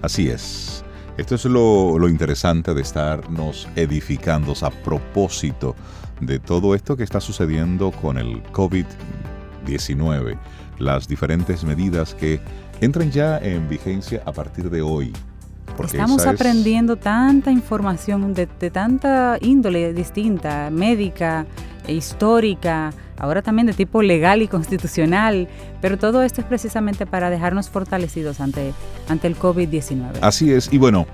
Así 0.00 0.28
es. 0.28 0.84
Esto 1.16 1.34
es 1.34 1.44
lo, 1.44 1.98
lo 1.98 2.08
interesante 2.08 2.72
de 2.72 2.82
estarnos 2.82 3.68
edificando 3.76 4.54
a 4.62 4.70
propósito 4.70 5.74
de 6.20 6.38
todo 6.38 6.74
esto 6.74 6.96
que 6.96 7.02
está 7.02 7.20
sucediendo 7.20 7.90
con 7.90 8.16
el 8.16 8.42
COVID-19, 8.52 10.38
las 10.78 11.08
diferentes 11.08 11.64
medidas 11.64 12.14
que 12.14 12.40
entran 12.82 13.10
ya 13.10 13.38
en 13.38 13.68
vigencia 13.68 14.22
a 14.26 14.32
partir 14.32 14.68
de 14.68 14.82
hoy. 14.82 15.12
Estamos 15.84 16.26
aprendiendo 16.26 16.96
tanta 16.96 17.50
información 17.50 18.34
de, 18.34 18.46
tanta 18.46 19.38
índole 19.40 19.94
distinta, 19.94 20.68
médica, 20.70 21.46
e 21.86 21.94
histórica, 21.94 22.92
ahora 23.16 23.42
también 23.42 23.66
de 23.66 23.72
tipo 23.72 24.02
legal 24.02 24.42
y 24.42 24.48
constitucional, 24.48 25.48
pero 25.80 25.96
todo 25.96 26.22
esto 26.22 26.40
es 26.40 26.46
precisamente 26.46 27.06
para 27.06 27.30
dejarnos 27.30 27.70
fortalecidos 27.70 28.40
ante, 28.40 28.72
ante 29.08 29.28
el 29.28 29.36
COVID-19. 29.36 30.18
Así 30.20 30.52
es, 30.52 30.72
y 30.72 30.78
bueno, 30.78 31.06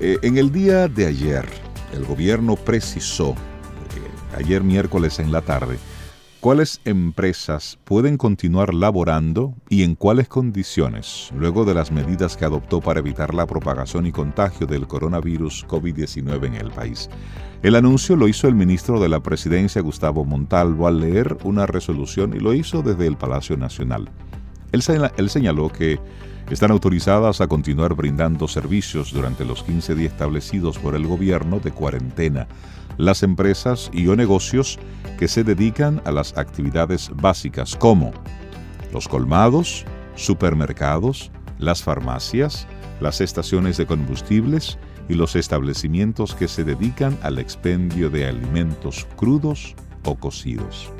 eh, 0.00 0.18
en 0.22 0.38
el 0.38 0.52
día 0.52 0.88
de 0.88 1.06
ayer 1.06 1.44
el 1.92 2.04
gobierno 2.04 2.56
precisó 2.56 3.34
ayer 4.36 4.62
miércoles 4.62 5.18
en 5.18 5.32
la 5.32 5.42
tarde, 5.42 5.78
cuáles 6.42 6.80
empresas 6.84 7.78
pueden 7.84 8.16
continuar 8.16 8.74
laborando 8.74 9.54
y 9.68 9.84
en 9.84 9.94
cuáles 9.94 10.26
condiciones, 10.26 11.30
luego 11.38 11.64
de 11.64 11.72
las 11.72 11.92
medidas 11.92 12.36
que 12.36 12.44
adoptó 12.44 12.80
para 12.80 12.98
evitar 12.98 13.32
la 13.32 13.46
propagación 13.46 14.06
y 14.06 14.10
contagio 14.10 14.66
del 14.66 14.88
coronavirus 14.88 15.64
COVID-19 15.68 16.46
en 16.46 16.54
el 16.54 16.72
país. 16.72 17.08
El 17.62 17.76
anuncio 17.76 18.16
lo 18.16 18.26
hizo 18.26 18.48
el 18.48 18.56
ministro 18.56 18.98
de 18.98 19.08
la 19.08 19.20
Presidencia, 19.20 19.82
Gustavo 19.82 20.24
Montalvo, 20.24 20.88
al 20.88 20.98
leer 20.98 21.38
una 21.44 21.66
resolución 21.66 22.34
y 22.34 22.40
lo 22.40 22.54
hizo 22.54 22.82
desde 22.82 23.06
el 23.06 23.16
Palacio 23.16 23.56
Nacional. 23.56 24.10
Él, 24.72 25.30
señaló 25.30 25.70
que 25.70 26.00
están 26.50 26.72
autorizadas 26.72 27.40
a 27.40 27.46
continuar 27.46 27.94
brindando 27.94 28.48
servicios 28.48 29.12
durante 29.12 29.44
los 29.44 29.62
15 29.62 29.94
días 29.94 30.12
establecidos 30.12 30.76
por 30.80 30.96
el 30.96 31.06
gobierno 31.06 31.60
de 31.60 31.70
cuarentena 31.70 32.48
las 32.96 33.22
empresas 33.22 33.90
y 33.92 34.06
o 34.08 34.16
negocios 34.16 34.78
que 35.18 35.28
se 35.28 35.44
dedican 35.44 36.02
a 36.04 36.12
las 36.12 36.36
actividades 36.36 37.10
básicas 37.14 37.76
como 37.76 38.12
los 38.92 39.08
colmados, 39.08 39.84
supermercados, 40.14 41.30
las 41.58 41.82
farmacias, 41.82 42.66
las 43.00 43.20
estaciones 43.20 43.76
de 43.76 43.86
combustibles 43.86 44.78
y 45.08 45.14
los 45.14 45.36
establecimientos 45.36 46.34
que 46.34 46.48
se 46.48 46.64
dedican 46.64 47.18
al 47.22 47.38
expendio 47.38 48.10
de 48.10 48.26
alimentos 48.26 49.06
crudos 49.16 49.74
o 50.04 50.14
cocidos. 50.14 50.92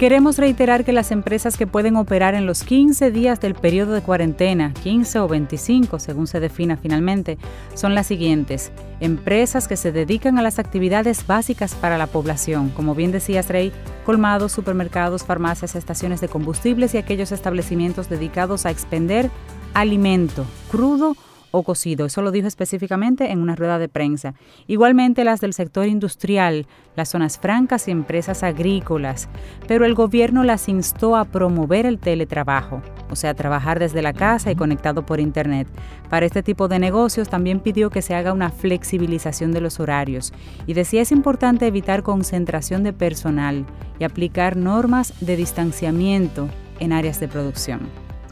Queremos 0.00 0.38
reiterar 0.38 0.82
que 0.86 0.94
las 0.94 1.10
empresas 1.10 1.58
que 1.58 1.66
pueden 1.66 1.96
operar 1.96 2.34
en 2.34 2.46
los 2.46 2.64
15 2.64 3.10
días 3.10 3.38
del 3.38 3.54
periodo 3.54 3.92
de 3.92 4.00
cuarentena, 4.00 4.72
15 4.82 5.18
o 5.18 5.28
25 5.28 5.98
según 5.98 6.26
se 6.26 6.40
defina 6.40 6.78
finalmente, 6.78 7.36
son 7.74 7.94
las 7.94 8.06
siguientes. 8.06 8.72
Empresas 9.00 9.68
que 9.68 9.76
se 9.76 9.92
dedican 9.92 10.38
a 10.38 10.42
las 10.42 10.58
actividades 10.58 11.26
básicas 11.26 11.74
para 11.74 11.98
la 11.98 12.06
población, 12.06 12.70
como 12.70 12.94
bien 12.94 13.12
decías 13.12 13.50
Rey, 13.50 13.72
colmados, 14.06 14.52
supermercados, 14.52 15.22
farmacias, 15.22 15.76
estaciones 15.76 16.22
de 16.22 16.28
combustibles 16.28 16.94
y 16.94 16.96
aquellos 16.96 17.30
establecimientos 17.30 18.08
dedicados 18.08 18.64
a 18.64 18.70
expender 18.70 19.30
alimento 19.74 20.46
crudo 20.70 21.10
o 21.10 21.29
cocido. 21.62 22.06
Eso 22.06 22.22
lo 22.22 22.30
dijo 22.30 22.46
específicamente 22.46 23.30
en 23.30 23.40
una 23.40 23.56
rueda 23.56 23.78
de 23.78 23.88
prensa. 23.88 24.34
Igualmente 24.66 25.24
las 25.24 25.40
del 25.40 25.52
sector 25.52 25.86
industrial, 25.86 26.66
las 26.96 27.10
zonas 27.10 27.38
francas 27.38 27.88
y 27.88 27.90
empresas 27.90 28.42
agrícolas. 28.42 29.28
Pero 29.66 29.84
el 29.84 29.94
gobierno 29.94 30.44
las 30.44 30.68
instó 30.68 31.16
a 31.16 31.24
promover 31.24 31.86
el 31.86 31.98
teletrabajo, 31.98 32.82
o 33.10 33.16
sea, 33.16 33.34
trabajar 33.34 33.78
desde 33.78 34.02
la 34.02 34.12
casa 34.12 34.50
y 34.50 34.56
conectado 34.56 35.04
por 35.04 35.20
Internet. 35.20 35.68
Para 36.08 36.26
este 36.26 36.42
tipo 36.42 36.68
de 36.68 36.78
negocios 36.78 37.28
también 37.28 37.60
pidió 37.60 37.90
que 37.90 38.02
se 38.02 38.14
haga 38.14 38.32
una 38.32 38.50
flexibilización 38.50 39.52
de 39.52 39.60
los 39.60 39.80
horarios 39.80 40.32
y 40.66 40.74
decía 40.74 41.02
es 41.02 41.12
importante 41.12 41.66
evitar 41.66 42.02
concentración 42.02 42.82
de 42.82 42.92
personal 42.92 43.66
y 43.98 44.04
aplicar 44.04 44.56
normas 44.56 45.14
de 45.20 45.36
distanciamiento 45.36 46.48
en 46.78 46.92
áreas 46.92 47.20
de 47.20 47.28
producción. 47.28 47.80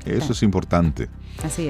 Eso 0.04 0.32
es 0.32 0.42
importante. 0.42 1.08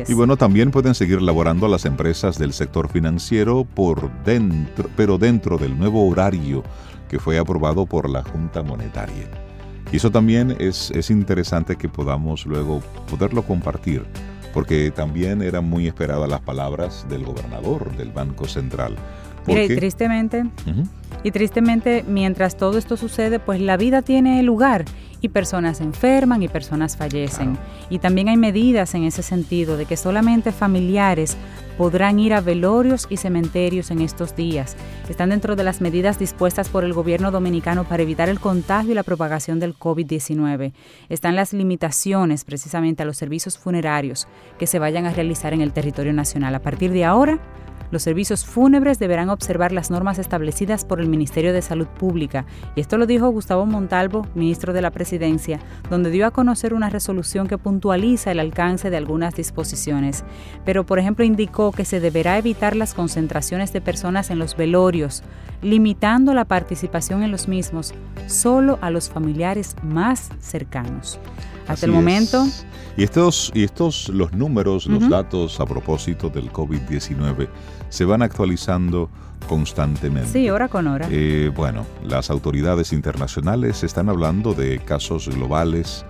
Y 0.08 0.14
bueno, 0.14 0.36
también 0.36 0.70
pueden 0.70 0.94
seguir 0.94 1.20
laborando 1.20 1.68
las 1.68 1.84
empresas 1.84 2.38
del 2.38 2.52
sector 2.52 2.88
financiero 2.88 3.64
por 3.64 4.10
dentro, 4.24 4.88
pero 4.96 5.18
dentro 5.18 5.58
del 5.58 5.78
nuevo 5.78 6.08
horario 6.08 6.62
que 7.08 7.18
fue 7.18 7.38
aprobado 7.38 7.86
por 7.86 8.08
la 8.08 8.22
Junta 8.22 8.62
Monetaria. 8.62 9.28
Y 9.90 9.96
eso 9.96 10.10
también 10.10 10.56
es, 10.58 10.90
es 10.90 11.10
interesante 11.10 11.76
que 11.76 11.88
podamos 11.88 12.44
luego 12.46 12.82
poderlo 13.10 13.42
compartir, 13.42 14.04
porque 14.52 14.90
también 14.90 15.42
eran 15.42 15.68
muy 15.68 15.86
esperadas 15.86 16.28
las 16.28 16.40
palabras 16.40 17.06
del 17.08 17.24
gobernador 17.24 17.96
del 17.96 18.10
Banco 18.10 18.46
Central. 18.46 18.96
Mira, 19.48 19.64
y 19.64 19.68
tristemente, 19.68 20.44
y 21.24 21.30
tristemente, 21.30 22.04
mientras 22.06 22.56
todo 22.56 22.78
esto 22.78 22.96
sucede, 22.96 23.38
pues 23.38 23.60
la 23.60 23.76
vida 23.76 24.02
tiene 24.02 24.42
lugar 24.42 24.84
y 25.20 25.28
personas 25.30 25.80
enferman 25.80 26.42
y 26.42 26.48
personas 26.48 26.96
fallecen. 26.96 27.58
Y 27.90 27.98
también 27.98 28.28
hay 28.28 28.36
medidas 28.36 28.94
en 28.94 29.04
ese 29.04 29.22
sentido 29.22 29.76
de 29.76 29.86
que 29.86 29.96
solamente 29.96 30.52
familiares 30.52 31.36
podrán 31.76 32.18
ir 32.18 32.34
a 32.34 32.40
velorios 32.40 33.06
y 33.08 33.16
cementerios 33.16 33.90
en 33.90 34.00
estos 34.00 34.36
días. 34.36 34.76
Están 35.08 35.30
dentro 35.30 35.56
de 35.56 35.64
las 35.64 35.80
medidas 35.80 36.18
dispuestas 36.18 36.68
por 36.68 36.84
el 36.84 36.92
gobierno 36.92 37.30
dominicano 37.30 37.84
para 37.84 38.02
evitar 38.02 38.28
el 38.28 38.40
contagio 38.40 38.92
y 38.92 38.94
la 38.94 39.02
propagación 39.02 39.60
del 39.60 39.76
COVID-19. 39.76 40.72
Están 41.08 41.36
las 41.36 41.52
limitaciones 41.52 42.44
precisamente 42.44 43.02
a 43.02 43.06
los 43.06 43.16
servicios 43.16 43.58
funerarios 43.58 44.28
que 44.58 44.66
se 44.66 44.78
vayan 44.78 45.06
a 45.06 45.12
realizar 45.12 45.54
en 45.54 45.60
el 45.60 45.72
territorio 45.72 46.12
nacional. 46.12 46.54
A 46.54 46.62
partir 46.62 46.92
de 46.92 47.04
ahora, 47.04 47.38
los 47.90 48.02
servicios 48.02 48.44
fúnebres 48.44 48.98
deberán 48.98 49.30
observar 49.30 49.72
las 49.72 49.90
normas 49.90 50.18
establecidas 50.18 50.84
por 50.84 51.00
el 51.00 51.08
Ministerio 51.08 51.52
de 51.52 51.62
Salud 51.62 51.86
Pública, 51.86 52.44
y 52.74 52.80
esto 52.80 52.98
lo 52.98 53.06
dijo 53.06 53.30
Gustavo 53.30 53.66
Montalvo, 53.66 54.26
ministro 54.34 54.72
de 54.72 54.82
la 54.82 54.90
Presidencia, 54.90 55.60
donde 55.90 56.10
dio 56.10 56.26
a 56.26 56.30
conocer 56.30 56.74
una 56.74 56.90
resolución 56.90 57.46
que 57.46 57.58
puntualiza 57.58 58.30
el 58.30 58.40
alcance 58.40 58.90
de 58.90 58.96
algunas 58.96 59.34
disposiciones. 59.34 60.24
Pero, 60.64 60.84
por 60.84 60.98
ejemplo, 60.98 61.24
indicó 61.24 61.72
que 61.72 61.84
se 61.84 62.00
deberá 62.00 62.38
evitar 62.38 62.76
las 62.76 62.94
concentraciones 62.94 63.72
de 63.72 63.80
personas 63.80 64.30
en 64.30 64.38
los 64.38 64.56
velorios, 64.56 65.22
limitando 65.62 66.34
la 66.34 66.44
participación 66.44 67.22
en 67.22 67.30
los 67.30 67.48
mismos 67.48 67.94
solo 68.26 68.78
a 68.80 68.90
los 68.90 69.08
familiares 69.08 69.76
más 69.82 70.30
cercanos. 70.40 71.18
Hasta 71.66 71.86
el 71.86 71.92
momento. 71.92 72.46
Y 72.96 73.04
estos, 73.04 73.52
y 73.54 73.62
estos, 73.62 74.08
los 74.08 74.32
números, 74.32 74.86
los 74.86 75.08
datos 75.08 75.60
a 75.60 75.66
propósito 75.66 76.30
del 76.30 76.50
COVID-19 76.50 77.48
se 77.88 78.04
van 78.04 78.22
actualizando 78.22 79.10
constantemente. 79.48 80.30
Sí, 80.30 80.50
hora 80.50 80.68
con 80.68 80.86
hora. 80.86 81.08
Eh, 81.10 81.50
bueno, 81.54 81.86
las 82.02 82.30
autoridades 82.30 82.92
internacionales 82.92 83.82
están 83.82 84.08
hablando 84.08 84.54
de 84.54 84.78
casos 84.80 85.28
globales 85.28 86.04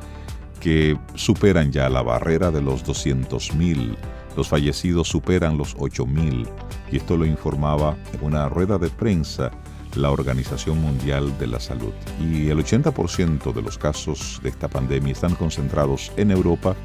que 0.61 0.99
superan 1.15 1.71
ya 1.71 1.89
la 1.89 2.03
barrera 2.03 2.51
de 2.51 2.63
los 2.63 2.85
200.000. 2.85 3.97
Los 4.37 4.49
fallecidos 4.49 5.09
superan 5.09 5.57
los 5.57 5.77
8.000. 5.77 6.49
Y 6.91 6.97
esto 6.97 7.17
lo 7.17 7.27
informaba 7.27 7.97
en 8.13 8.25
una 8.25 8.49
rueda 8.49 8.79
de 8.79 8.91
prensa 8.91 9.51
la 9.95 10.11
Organización 10.11 10.81
Mundial 10.81 11.37
de 11.39 11.47
la 11.47 11.61
Salud. 11.61 11.93
Y 12.21 12.51
el 12.51 12.59
80% 12.59 13.53
de 13.53 13.63
los 13.63 13.79
casos 13.79 14.41
de 14.43 14.51
esta 14.51 14.69
pandemia 14.69 15.13
están 15.13 15.35
concentrados 15.35 16.13
en 16.17 16.31
Europa 16.31 16.77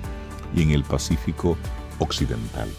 y 0.55 0.63
en 0.63 0.71
el 0.71 0.83
Pacífico 0.83 1.57
Occidental. 1.99 2.69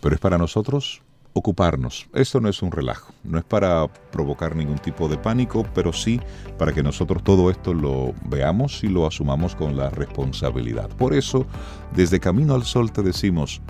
Pero 0.00 0.14
es 0.14 0.20
para 0.20 0.38
nosotros 0.38 1.02
ocuparnos. 1.38 2.08
Esto 2.14 2.40
no 2.40 2.48
es 2.48 2.62
un 2.62 2.72
relajo, 2.72 3.12
no 3.22 3.38
es 3.38 3.44
para 3.44 3.86
provocar 4.10 4.56
ningún 4.56 4.78
tipo 4.78 5.06
de 5.06 5.18
pánico, 5.18 5.66
pero 5.74 5.92
sí 5.92 6.18
para 6.58 6.72
que 6.72 6.82
nosotros 6.82 7.22
todo 7.22 7.50
esto 7.50 7.74
lo 7.74 8.14
veamos 8.24 8.82
y 8.82 8.88
lo 8.88 9.06
asumamos 9.06 9.54
con 9.54 9.76
la 9.76 9.90
responsabilidad. 9.90 10.88
Por 10.88 11.12
eso, 11.12 11.46
desde 11.94 12.20
Camino 12.20 12.54
al 12.54 12.64
Sol 12.64 12.90
te 12.90 13.02
decimos, 13.02 13.60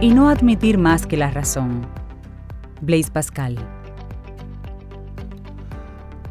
y 0.00 0.10
no 0.10 0.28
admitir 0.28 0.78
más 0.78 1.06
que 1.06 1.16
la 1.16 1.30
razón. 1.30 1.86
Blaise 2.80 3.10
Pascal. 3.10 3.56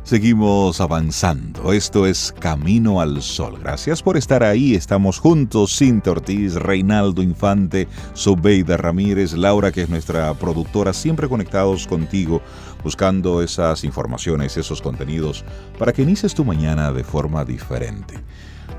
Seguimos 0.04 0.82
avanzando. 0.82 1.73
Esto 1.73 2.06
es 2.06 2.32
Camino 2.32 3.01
al 3.01 3.23
Sol. 3.23 3.58
Gracias 3.60 4.04
por 4.04 4.17
estar 4.17 4.43
ahí. 4.43 4.75
Estamos 4.75 5.17
juntos. 5.17 5.75
Cinta 5.75 6.12
Ortiz, 6.12 6.54
Reinaldo 6.54 7.23
Infante, 7.23 7.88
Sobeida 8.13 8.78
Ramírez, 8.78 9.34
Laura, 9.34 9.71
que 9.71 9.82
es 9.82 9.89
nuestra 9.89 10.32
productora, 10.36 10.93
siempre 10.93 11.28
conectados 11.28 11.88
contigo, 11.88 12.43
buscando 12.84 13.41
esas 13.41 13.84
informaciones, 13.84 14.58
esos 14.58 14.80
contenidos, 14.80 15.43
para 15.80 15.91
que 15.91 16.04
inicies 16.04 16.36
tu 16.36 16.45
mañana 16.45 16.91
de 16.91 17.04
forma 17.04 17.43
diferente. 17.43 18.13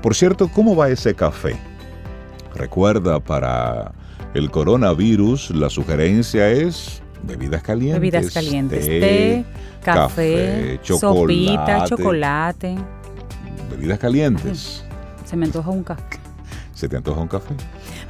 Por 0.01 0.15
cierto, 0.15 0.47
¿cómo 0.47 0.77
va 0.77 0.87
ese 0.87 1.13
café? 1.13 1.59
Recuerda, 2.55 3.19
para 3.19 3.91
el 4.37 4.51
coronavirus, 4.51 5.49
la 5.51 5.69
sugerencia 5.69 6.49
es 6.51 7.01
bebidas 7.23 7.63
calientes. 7.63 7.99
Bebidas 7.99 8.31
calientes. 8.31 8.85
Té, 8.85 9.45
café, 9.83 10.79
chocolate, 10.83 11.17
sopita, 11.17 11.85
chocolate. 11.85 12.75
Bebidas 13.71 13.97
calientes. 13.97 14.85
Se 15.25 15.35
me 15.35 15.47
antoja 15.47 15.71
un 15.71 15.83
café. 15.83 16.19
¿Se 16.75 16.87
te 16.87 16.95
antoja 16.95 17.19
un 17.19 17.27
café? 17.27 17.55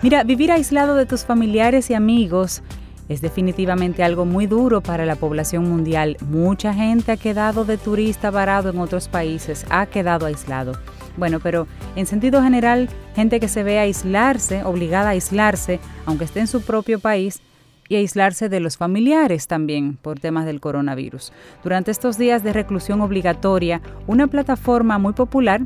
Mira, 0.02 0.26
vivir 0.26 0.52
aislado 0.52 0.96
de 0.96 1.06
tus 1.06 1.24
familiares 1.24 1.90
y 1.90 1.94
amigos 1.94 2.62
es 3.08 3.22
definitivamente 3.22 4.04
algo 4.04 4.26
muy 4.26 4.48
duro 4.48 4.82
para 4.82 5.06
la 5.06 5.16
población 5.16 5.70
mundial. 5.70 6.18
Mucha 6.30 6.74
gente 6.74 7.13
ha 7.13 7.18
quedado 7.18 7.63
de 7.63 7.78
turista 7.78 8.32
varado 8.32 8.70
en 8.70 8.80
otros 8.80 9.08
países, 9.08 9.66
ha 9.70 9.86
quedado 9.86 10.26
aislado. 10.26 10.74
Bueno, 11.17 11.39
pero 11.39 11.67
en 11.95 12.06
sentido 12.06 12.41
general, 12.41 12.89
gente 13.15 13.39
que 13.39 13.47
se 13.47 13.63
ve 13.63 13.80
aislarse, 13.80 14.63
obligada 14.63 15.10
a 15.10 15.12
aislarse, 15.12 15.80
aunque 16.06 16.25
esté 16.25 16.39
en 16.39 16.47
su 16.47 16.62
propio 16.62 16.99
país, 16.99 17.41
y 17.89 17.95
aislarse 17.95 18.49
de 18.49 18.60
los 18.60 18.77
familiares 18.77 19.47
también 19.47 19.97
por 19.97 20.19
temas 20.19 20.45
del 20.45 20.60
coronavirus. 20.60 21.32
Durante 21.63 21.91
estos 21.91 22.17
días 22.17 22.43
de 22.43 22.53
reclusión 22.53 23.01
obligatoria, 23.01 23.82
una 24.08 24.27
plataforma 24.27 24.97
muy 24.97 25.13
popular, 25.13 25.62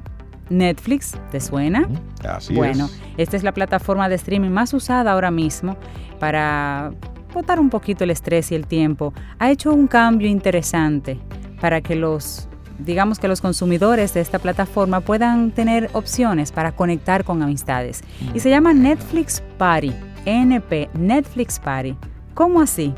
Netflix, 0.49 1.17
¿te 1.31 1.39
suena? 1.39 1.87
Así 2.27 2.53
bueno, 2.53 2.89
esta 3.17 3.37
es 3.37 3.43
la 3.43 3.53
plataforma 3.53 4.09
de 4.09 4.15
streaming 4.15 4.49
más 4.49 4.73
usada 4.73 5.13
ahora 5.13 5.31
mismo 5.31 5.77
para 6.19 6.91
botar 7.33 7.59
un 7.59 7.69
poquito 7.69 8.03
el 8.03 8.11
estrés 8.11 8.51
y 8.51 8.55
el 8.55 8.67
tiempo. 8.67 9.13
Ha 9.39 9.49
hecho 9.49 9.73
un 9.73 9.87
cambio 9.87 10.27
interesante 10.27 11.19
para 11.61 11.81
que 11.81 11.95
los 11.95 12.49
digamos 12.85 13.19
que 13.19 13.27
los 13.27 13.41
consumidores 13.41 14.13
de 14.13 14.21
esta 14.21 14.39
plataforma 14.39 15.01
puedan 15.01 15.51
tener 15.51 15.89
opciones 15.93 16.51
para 16.51 16.71
conectar 16.71 17.23
con 17.23 17.41
amistades. 17.41 18.01
Y 18.33 18.39
se 18.39 18.49
llama 18.49 18.73
Netflix 18.73 19.41
Party, 19.57 19.93
NP, 20.25 20.89
Netflix 20.93 21.59
Party. 21.59 21.95
¿Cómo 22.33 22.61
así? 22.61 22.93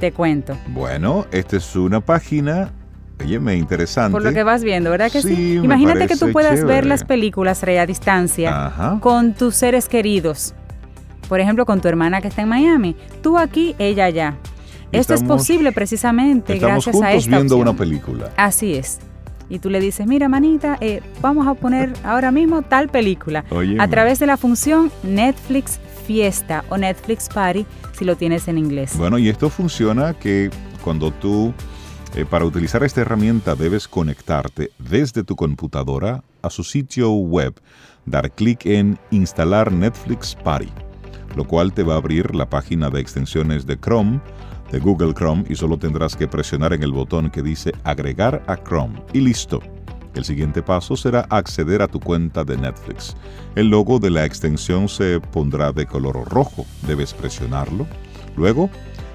Te 0.00 0.12
cuento. 0.12 0.56
Bueno, 0.68 1.26
esta 1.30 1.56
es 1.56 1.76
una 1.76 2.00
página 2.00 2.70
me 3.40 3.56
interesante. 3.56 4.12
Por 4.12 4.22
lo 4.22 4.32
que 4.32 4.42
vas 4.42 4.62
viendo, 4.62 4.90
¿verdad 4.90 5.10
que 5.10 5.22
sí? 5.22 5.54
Imagínate 5.54 6.06
que 6.06 6.16
tú 6.16 6.32
puedas 6.32 6.64
ver 6.64 6.86
las 6.86 7.04
películas 7.04 7.62
a 7.62 7.86
distancia 7.86 8.98
con 9.00 9.34
tus 9.34 9.56
seres 9.56 9.88
queridos. 9.88 10.54
Por 11.28 11.40
ejemplo, 11.40 11.66
con 11.66 11.80
tu 11.80 11.88
hermana 11.88 12.20
que 12.20 12.28
está 12.28 12.42
en 12.42 12.48
Miami. 12.48 12.94
Tú 13.22 13.36
aquí, 13.36 13.74
ella 13.78 14.04
allá. 14.04 14.36
Esto 14.92 15.14
es 15.14 15.22
posible 15.24 15.72
precisamente 15.72 16.58
gracias 16.58 17.00
a 17.02 17.12
esta 17.12 17.36
viendo 17.36 17.56
una 17.56 17.74
película. 17.74 18.30
Así 18.36 18.74
es. 18.74 19.00
Y 19.48 19.58
tú 19.60 19.70
le 19.70 19.80
dices, 19.80 20.06
mira, 20.06 20.28
manita, 20.28 20.76
eh, 20.80 21.02
vamos 21.20 21.46
a 21.46 21.54
poner 21.54 21.92
ahora 22.04 22.30
mismo 22.32 22.62
tal 22.62 22.88
película. 22.88 23.44
a 23.78 23.88
través 23.88 24.18
de 24.18 24.26
la 24.26 24.36
función 24.36 24.90
Netflix 25.02 25.80
Fiesta 26.06 26.64
o 26.68 26.76
Netflix 26.76 27.28
Party, 27.28 27.66
si 27.92 28.04
lo 28.04 28.16
tienes 28.16 28.48
en 28.48 28.58
inglés. 28.58 28.96
Bueno, 28.96 29.18
y 29.18 29.28
esto 29.28 29.50
funciona 29.50 30.14
que 30.14 30.50
cuando 30.82 31.10
tú, 31.10 31.52
eh, 32.14 32.24
para 32.24 32.44
utilizar 32.44 32.84
esta 32.84 33.00
herramienta, 33.00 33.54
debes 33.56 33.88
conectarte 33.88 34.70
desde 34.78 35.24
tu 35.24 35.34
computadora 35.36 36.22
a 36.42 36.50
su 36.50 36.62
sitio 36.62 37.10
web, 37.10 37.54
dar 38.04 38.30
clic 38.30 38.66
en 38.66 38.98
Instalar 39.10 39.72
Netflix 39.72 40.36
Party, 40.36 40.70
lo 41.34 41.44
cual 41.44 41.72
te 41.72 41.82
va 41.82 41.94
a 41.94 41.98
abrir 41.98 42.34
la 42.34 42.48
página 42.48 42.88
de 42.88 43.00
extensiones 43.00 43.66
de 43.66 43.78
Chrome 43.78 44.20
de 44.70 44.78
Google 44.78 45.14
Chrome 45.14 45.44
y 45.48 45.54
solo 45.54 45.78
tendrás 45.78 46.16
que 46.16 46.28
presionar 46.28 46.72
en 46.72 46.82
el 46.82 46.92
botón 46.92 47.30
que 47.30 47.42
dice 47.42 47.72
agregar 47.84 48.42
a 48.46 48.56
Chrome 48.56 49.02
y 49.12 49.20
listo. 49.20 49.60
El 50.14 50.24
siguiente 50.24 50.62
paso 50.62 50.96
será 50.96 51.26
acceder 51.28 51.82
a 51.82 51.88
tu 51.88 52.00
cuenta 52.00 52.42
de 52.42 52.56
Netflix. 52.56 53.14
El 53.54 53.68
logo 53.68 53.98
de 53.98 54.10
la 54.10 54.24
extensión 54.24 54.88
se 54.88 55.20
pondrá 55.20 55.72
de 55.72 55.86
color 55.86 56.26
rojo. 56.30 56.64
Debes 56.86 57.12
presionarlo. 57.12 57.86
Luego, 58.34 58.70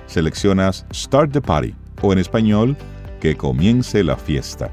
seleccionas 0.06 0.86
Start 0.94 1.32
the 1.32 1.42
Party 1.42 1.74
o 2.02 2.14
en 2.14 2.20
español, 2.20 2.78
que 3.20 3.36
comience 3.36 4.04
la 4.04 4.18
fiesta. 4.18 4.72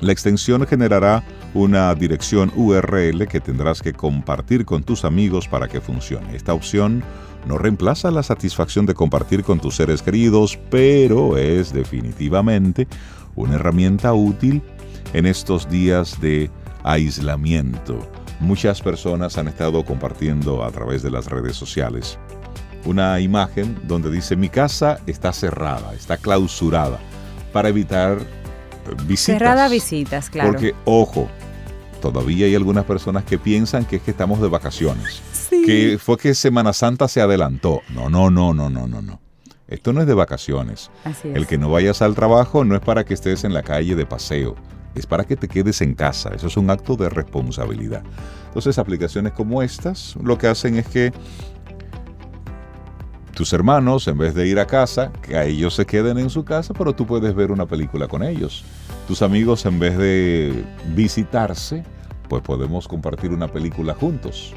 La 0.00 0.12
extensión 0.12 0.66
generará 0.66 1.24
una 1.54 1.94
dirección 1.94 2.52
URL 2.56 3.26
que 3.28 3.40
tendrás 3.40 3.80
que 3.80 3.92
compartir 3.92 4.64
con 4.64 4.82
tus 4.82 5.04
amigos 5.04 5.48
para 5.48 5.68
que 5.68 5.80
funcione. 5.80 6.34
Esta 6.34 6.52
opción 6.52 7.02
no 7.46 7.58
reemplaza 7.58 8.10
la 8.10 8.22
satisfacción 8.22 8.86
de 8.86 8.94
compartir 8.94 9.44
con 9.44 9.60
tus 9.60 9.76
seres 9.76 10.02
queridos, 10.02 10.58
pero 10.70 11.36
es 11.36 11.72
definitivamente 11.72 12.86
una 13.36 13.56
herramienta 13.56 14.12
útil 14.14 14.62
en 15.12 15.26
estos 15.26 15.68
días 15.68 16.20
de 16.20 16.50
aislamiento. 16.82 17.98
Muchas 18.40 18.80
personas 18.80 19.38
han 19.38 19.48
estado 19.48 19.84
compartiendo 19.84 20.64
a 20.64 20.70
través 20.70 21.02
de 21.02 21.10
las 21.10 21.26
redes 21.26 21.56
sociales 21.56 22.18
una 22.84 23.18
imagen 23.20 23.78
donde 23.84 24.10
dice 24.10 24.36
mi 24.36 24.48
casa 24.48 25.00
está 25.06 25.32
cerrada, 25.32 25.94
está 25.94 26.16
clausurada 26.16 26.98
para 27.52 27.68
evitar 27.68 28.18
visitas. 29.06 29.38
Cerrada 29.38 29.68
visitas, 29.68 30.30
claro. 30.30 30.52
Porque, 30.52 30.74
ojo, 30.84 31.28
todavía 32.02 32.46
hay 32.46 32.54
algunas 32.54 32.84
personas 32.84 33.24
que 33.24 33.38
piensan 33.38 33.84
que 33.84 33.96
es 33.96 34.02
que 34.02 34.10
estamos 34.10 34.40
de 34.40 34.48
vacaciones. 34.48 35.22
Que 35.64 35.98
fue 35.98 36.16
que 36.16 36.34
Semana 36.34 36.72
Santa 36.72 37.08
se 37.08 37.20
adelantó. 37.20 37.82
No, 37.94 38.10
no, 38.10 38.30
no, 38.30 38.54
no, 38.54 38.70
no, 38.70 38.86
no, 38.86 39.02
no. 39.02 39.20
Esto 39.66 39.92
no 39.92 40.00
es 40.00 40.06
de 40.06 40.14
vacaciones. 40.14 40.90
El 41.24 41.46
que 41.46 41.58
no 41.58 41.70
vayas 41.70 42.02
al 42.02 42.14
trabajo 42.14 42.64
no 42.64 42.74
es 42.74 42.80
para 42.80 43.04
que 43.04 43.14
estés 43.14 43.44
en 43.44 43.54
la 43.54 43.62
calle 43.62 43.94
de 43.96 44.04
paseo, 44.04 44.56
es 44.94 45.06
para 45.06 45.24
que 45.24 45.36
te 45.36 45.48
quedes 45.48 45.80
en 45.80 45.94
casa. 45.94 46.30
Eso 46.34 46.46
es 46.46 46.56
un 46.56 46.70
acto 46.70 46.96
de 46.96 47.08
responsabilidad. 47.08 48.02
Entonces, 48.48 48.78
aplicaciones 48.78 49.32
como 49.32 49.62
estas 49.62 50.16
lo 50.22 50.36
que 50.38 50.48
hacen 50.48 50.76
es 50.76 50.86
que 50.86 51.12
tus 53.34 53.52
hermanos, 53.52 54.06
en 54.06 54.16
vez 54.16 54.34
de 54.34 54.46
ir 54.46 54.60
a 54.60 54.66
casa, 54.66 55.12
que 55.22 55.36
a 55.36 55.44
ellos 55.44 55.74
se 55.74 55.86
queden 55.86 56.18
en 56.18 56.30
su 56.30 56.44
casa, 56.44 56.72
pero 56.72 56.94
tú 56.94 57.06
puedes 57.06 57.34
ver 57.34 57.50
una 57.50 57.66
película 57.66 58.06
con 58.06 58.22
ellos. 58.22 58.64
Tus 59.08 59.22
amigos, 59.22 59.66
en 59.66 59.80
vez 59.80 59.98
de 59.98 60.64
visitarse, 60.94 61.82
pues 62.28 62.42
podemos 62.42 62.86
compartir 62.86 63.32
una 63.32 63.48
película 63.48 63.94
juntos. 63.94 64.54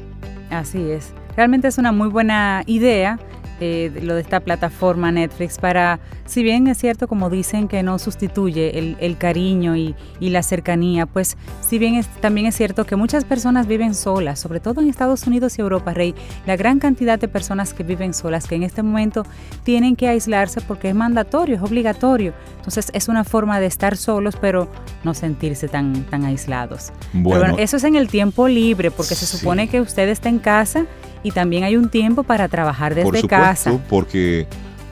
Así 0.50 0.90
es. 0.90 1.12
Realmente 1.36 1.68
es 1.68 1.78
una 1.78 1.92
muy 1.92 2.08
buena 2.08 2.62
idea 2.66 3.18
eh, 3.60 3.90
lo 4.02 4.14
de 4.14 4.20
esta 4.20 4.40
plataforma 4.40 5.10
Netflix 5.10 5.58
para, 5.58 5.98
si 6.26 6.42
bien 6.42 6.68
es 6.68 6.78
cierto 6.78 7.08
como 7.08 7.30
dicen 7.30 7.68
que 7.68 7.82
no 7.82 7.98
sustituye 7.98 8.78
el, 8.78 9.18
cariño 9.18 9.76
y, 9.76 9.94
la 10.20 10.42
cercanía, 10.42 11.06
pues 11.06 11.36
si 11.60 11.78
bien 11.78 11.94
es, 11.94 12.06
también 12.20 12.46
es 12.46 12.56
cierto 12.56 12.84
que 12.84 12.96
muchas 12.96 13.24
personas 13.24 13.66
viven 13.66 13.94
solas, 13.94 14.38
sobre 14.38 14.60
todo 14.60 14.80
en 14.80 14.88
Estados 14.88 15.26
Unidos 15.26 15.58
y 15.58 15.62
Europa, 15.62 15.92
Rey, 15.92 16.14
la 16.46 16.56
gran 16.56 16.78
cantidad 16.78 17.18
de 17.18 17.28
personas 17.28 17.74
que 17.74 17.82
viven 17.82 18.14
solas, 18.14 18.46
que 18.46 18.54
en 18.54 18.62
este 18.62 18.82
momento 18.82 19.24
tienen 19.64 19.96
que 19.96 20.08
aislarse 20.08 20.60
porque 20.60 20.90
es 20.90 20.94
mandatorio, 20.94 21.56
es 21.56 21.62
obligatorio. 21.62 22.34
Entonces 22.58 22.90
es 22.92 23.08
una 23.08 23.24
forma 23.24 23.60
de 23.60 23.66
estar 23.66 23.96
solos, 23.96 24.36
pero 24.40 24.68
no 25.04 25.14
sentirse 25.14 25.68
tan, 25.68 26.04
tan 26.04 26.24
aislados. 26.24 26.92
Bueno, 27.12 27.56
eso 27.58 27.78
es 27.78 27.84
en 27.84 27.96
el 27.96 28.08
tiempo 28.08 28.46
libre, 28.46 28.90
porque 28.90 29.14
se 29.14 29.26
supone 29.26 29.68
que 29.68 29.80
usted 29.80 30.08
está 30.08 30.28
en 30.28 30.38
casa 30.38 30.86
y 31.22 31.30
también 31.30 31.64
hay 31.64 31.76
un 31.76 31.88
tiempo 31.88 32.22
para 32.22 32.48
trabajar 32.48 32.94
desde 32.94 33.10
Por 33.10 33.28
casa. 33.28 33.78
Porque 33.88 34.46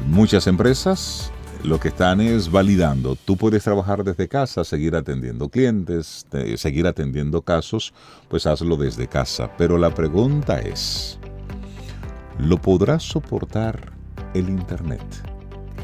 muchas 0.09 0.47
empresas 0.47 1.33
lo 1.63 1.81
que 1.81 1.89
están 1.89 2.21
es 2.21 2.51
validando. 2.51 3.17
Tú 3.17 3.37
puedes 3.37 3.65
trabajar 3.65 4.05
desde 4.05 4.29
casa, 4.29 4.65
seguir 4.65 4.95
atendiendo 4.95 5.49
clientes, 5.49 6.27
seguir 6.57 6.87
atendiendo 6.87 7.43
casos, 7.43 7.93
pues 8.29 8.47
hazlo 8.47 8.77
desde 8.77 9.09
casa. 9.09 9.51
Pero 9.59 9.77
la 9.77 9.93
pregunta 9.93 10.61
es, 10.61 11.19
¿lo 12.39 12.57
podrás 12.59 13.03
soportar 13.03 13.93
el 14.35 14.49
Internet? 14.49 15.03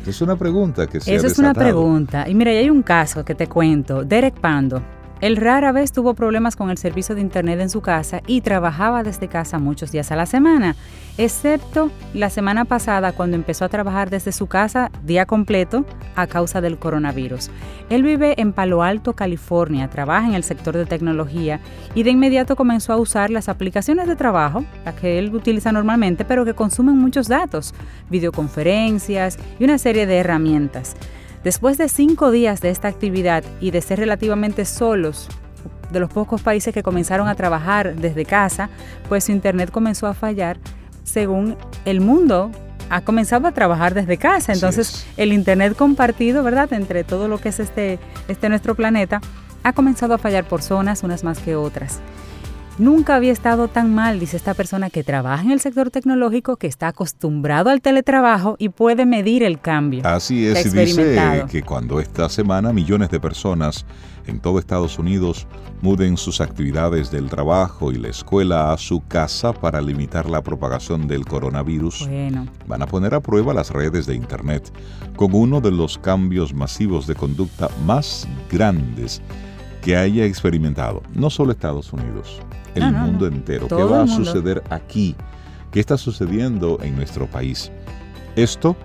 Es 0.06 0.20
una 0.20 0.36
pregunta 0.36 0.86
que 0.86 1.00
se 1.00 1.14
Esa 1.14 1.26
es 1.26 1.38
una 1.38 1.54
pregunta. 1.54 2.28
Y 2.28 2.34
mira, 2.34 2.50
hay 2.50 2.70
un 2.70 2.82
caso 2.82 3.24
que 3.24 3.34
te 3.34 3.46
cuento. 3.46 4.04
Derek 4.04 4.40
Pando, 4.40 4.82
él 5.22 5.36
rara 5.36 5.70
vez 5.70 5.92
tuvo 5.92 6.14
problemas 6.14 6.56
con 6.56 6.68
el 6.68 6.78
servicio 6.78 7.14
de 7.14 7.20
Internet 7.20 7.60
en 7.60 7.70
su 7.70 7.80
casa 7.80 8.22
y 8.26 8.40
trabajaba 8.40 9.04
desde 9.04 9.28
casa 9.28 9.60
muchos 9.60 9.92
días 9.92 10.10
a 10.10 10.16
la 10.16 10.26
semana, 10.26 10.74
excepto 11.16 11.92
la 12.12 12.28
semana 12.28 12.64
pasada 12.64 13.12
cuando 13.12 13.36
empezó 13.36 13.64
a 13.64 13.68
trabajar 13.68 14.10
desde 14.10 14.32
su 14.32 14.48
casa 14.48 14.90
día 15.04 15.24
completo 15.24 15.86
a 16.16 16.26
causa 16.26 16.60
del 16.60 16.76
coronavirus. 16.76 17.50
Él 17.88 18.02
vive 18.02 18.34
en 18.40 18.52
Palo 18.52 18.82
Alto, 18.82 19.12
California, 19.12 19.88
trabaja 19.88 20.26
en 20.26 20.34
el 20.34 20.42
sector 20.42 20.76
de 20.76 20.86
tecnología 20.86 21.60
y 21.94 22.02
de 22.02 22.10
inmediato 22.10 22.56
comenzó 22.56 22.92
a 22.92 22.96
usar 22.96 23.30
las 23.30 23.48
aplicaciones 23.48 24.08
de 24.08 24.16
trabajo, 24.16 24.64
las 24.84 24.96
que 24.96 25.20
él 25.20 25.32
utiliza 25.32 25.70
normalmente, 25.70 26.24
pero 26.24 26.44
que 26.44 26.54
consumen 26.54 26.98
muchos 26.98 27.28
datos, 27.28 27.74
videoconferencias 28.10 29.38
y 29.60 29.64
una 29.64 29.78
serie 29.78 30.04
de 30.06 30.16
herramientas. 30.16 30.96
Después 31.44 31.76
de 31.76 31.88
cinco 31.88 32.30
días 32.30 32.60
de 32.60 32.70
esta 32.70 32.88
actividad 32.88 33.42
y 33.60 33.72
de 33.72 33.80
ser 33.80 33.98
relativamente 33.98 34.64
solos, 34.64 35.28
de 35.90 36.00
los 36.00 36.10
pocos 36.10 36.40
países 36.40 36.72
que 36.72 36.82
comenzaron 36.82 37.28
a 37.28 37.34
trabajar 37.34 37.94
desde 37.94 38.24
casa, 38.24 38.70
pues 39.08 39.24
su 39.24 39.32
internet 39.32 39.70
comenzó 39.70 40.06
a 40.06 40.14
fallar 40.14 40.58
según 41.04 41.56
el 41.84 42.00
mundo 42.00 42.50
ha 42.90 43.00
comenzado 43.00 43.48
a 43.48 43.52
trabajar 43.52 43.94
desde 43.94 44.18
casa. 44.18 44.52
Entonces, 44.52 45.06
el 45.16 45.32
internet 45.32 45.74
compartido, 45.76 46.42
¿verdad?, 46.42 46.72
entre 46.74 47.04
todo 47.04 47.26
lo 47.26 47.38
que 47.38 47.48
es 47.48 47.58
este, 47.58 47.98
este 48.28 48.48
nuestro 48.50 48.74
planeta, 48.74 49.20
ha 49.62 49.72
comenzado 49.72 50.14
a 50.14 50.18
fallar 50.18 50.44
por 50.44 50.60
zonas, 50.62 51.02
unas 51.02 51.24
más 51.24 51.38
que 51.38 51.56
otras. 51.56 52.00
Nunca 52.78 53.16
había 53.16 53.32
estado 53.32 53.68
tan 53.68 53.94
mal, 53.94 54.18
dice 54.18 54.38
esta 54.38 54.54
persona 54.54 54.88
que 54.88 55.04
trabaja 55.04 55.42
en 55.42 55.50
el 55.50 55.60
sector 55.60 55.90
tecnológico, 55.90 56.56
que 56.56 56.66
está 56.66 56.88
acostumbrado 56.88 57.68
al 57.68 57.82
teletrabajo 57.82 58.56
y 58.58 58.70
puede 58.70 59.04
medir 59.04 59.42
el 59.42 59.60
cambio. 59.60 60.00
Así 60.06 60.46
es, 60.46 60.64
y 60.64 60.70
dice 60.70 61.44
que 61.50 61.62
cuando 61.62 62.00
esta 62.00 62.30
semana 62.30 62.72
millones 62.72 63.10
de 63.10 63.20
personas 63.20 63.84
en 64.26 64.40
todo 64.40 64.58
Estados 64.58 64.98
Unidos 64.98 65.46
muden 65.82 66.16
sus 66.16 66.40
actividades 66.40 67.10
del 67.10 67.28
trabajo 67.28 67.92
y 67.92 67.98
la 67.98 68.08
escuela 68.08 68.72
a 68.72 68.78
su 68.78 69.06
casa 69.06 69.52
para 69.52 69.82
limitar 69.82 70.30
la 70.30 70.42
propagación 70.42 71.06
del 71.06 71.26
coronavirus, 71.26 72.08
van 72.66 72.82
a 72.82 72.86
poner 72.86 73.14
a 73.14 73.20
prueba 73.20 73.52
las 73.52 73.70
redes 73.70 74.06
de 74.06 74.14
Internet 74.14 74.72
con 75.16 75.34
uno 75.34 75.60
de 75.60 75.72
los 75.72 75.98
cambios 75.98 76.54
masivos 76.54 77.06
de 77.06 77.16
conducta 77.16 77.68
más 77.84 78.26
grandes 78.50 79.20
que 79.82 79.96
haya 79.96 80.24
experimentado, 80.24 81.02
no 81.12 81.28
solo 81.28 81.50
Estados 81.50 81.92
Unidos, 81.92 82.40
el 82.74 82.92
mundo 82.92 83.26
entero. 83.26 83.68
¿Qué 83.68 83.82
va 83.82 84.02
a 84.02 84.06
suceder 84.06 84.62
aquí? 84.70 85.14
¿Qué 85.70 85.80
está 85.80 85.96
sucediendo 85.96 86.78
en 86.82 86.96
nuestro 86.96 87.26
país? 87.26 87.70
Esto 88.36 88.76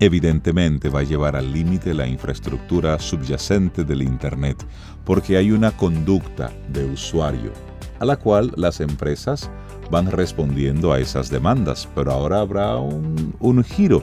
evidentemente 0.00 0.88
va 0.88 1.00
a 1.00 1.04
llevar 1.04 1.36
al 1.36 1.52
límite 1.52 1.94
la 1.94 2.06
infraestructura 2.06 2.98
subyacente 2.98 3.84
del 3.84 4.02
Internet, 4.02 4.64
porque 5.04 5.36
hay 5.36 5.52
una 5.52 5.70
conducta 5.70 6.50
de 6.72 6.84
usuario 6.84 7.52
a 8.00 8.04
la 8.04 8.16
cual 8.16 8.52
las 8.56 8.80
empresas 8.80 9.48
van 9.88 10.10
respondiendo 10.10 10.92
a 10.92 10.98
esas 10.98 11.30
demandas, 11.30 11.88
pero 11.94 12.10
ahora 12.10 12.40
habrá 12.40 12.76
un, 12.76 13.32
un 13.38 13.62
giro. 13.62 14.02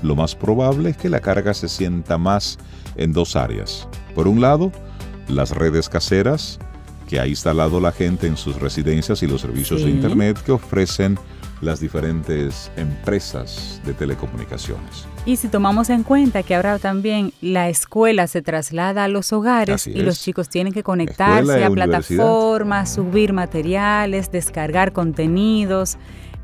Lo 0.00 0.14
más 0.14 0.36
probable 0.36 0.90
es 0.90 0.96
que 0.96 1.08
la 1.08 1.18
carga 1.18 1.52
se 1.52 1.68
sienta 1.68 2.18
más 2.18 2.58
en 2.94 3.12
dos 3.12 3.34
áreas. 3.34 3.88
Por 4.14 4.28
un 4.28 4.40
lado, 4.40 4.70
las 5.26 5.50
redes 5.50 5.88
caseras, 5.88 6.60
que 7.12 7.20
ha 7.20 7.26
instalado 7.26 7.78
la 7.78 7.92
gente 7.92 8.26
en 8.26 8.38
sus 8.38 8.58
residencias 8.58 9.22
y 9.22 9.26
los 9.26 9.42
servicios 9.42 9.84
de 9.84 9.90
Internet 9.90 10.42
que 10.42 10.50
ofrecen 10.50 11.18
las 11.60 11.78
diferentes 11.78 12.70
empresas 12.74 13.82
de 13.84 13.92
telecomunicaciones. 13.92 15.04
Y 15.26 15.36
si 15.36 15.48
tomamos 15.48 15.90
en 15.90 16.04
cuenta 16.04 16.42
que 16.42 16.54
ahora 16.54 16.78
también 16.78 17.34
la 17.42 17.68
escuela 17.68 18.26
se 18.28 18.40
traslada 18.40 19.04
a 19.04 19.08
los 19.08 19.30
hogares 19.34 19.86
y 19.86 20.00
los 20.00 20.22
chicos 20.22 20.48
tienen 20.48 20.72
que 20.72 20.82
conectarse 20.82 21.62
a 21.62 21.68
plataformas, 21.68 22.94
subir 22.94 23.34
materiales, 23.34 24.32
descargar 24.32 24.94
contenidos, 24.94 25.98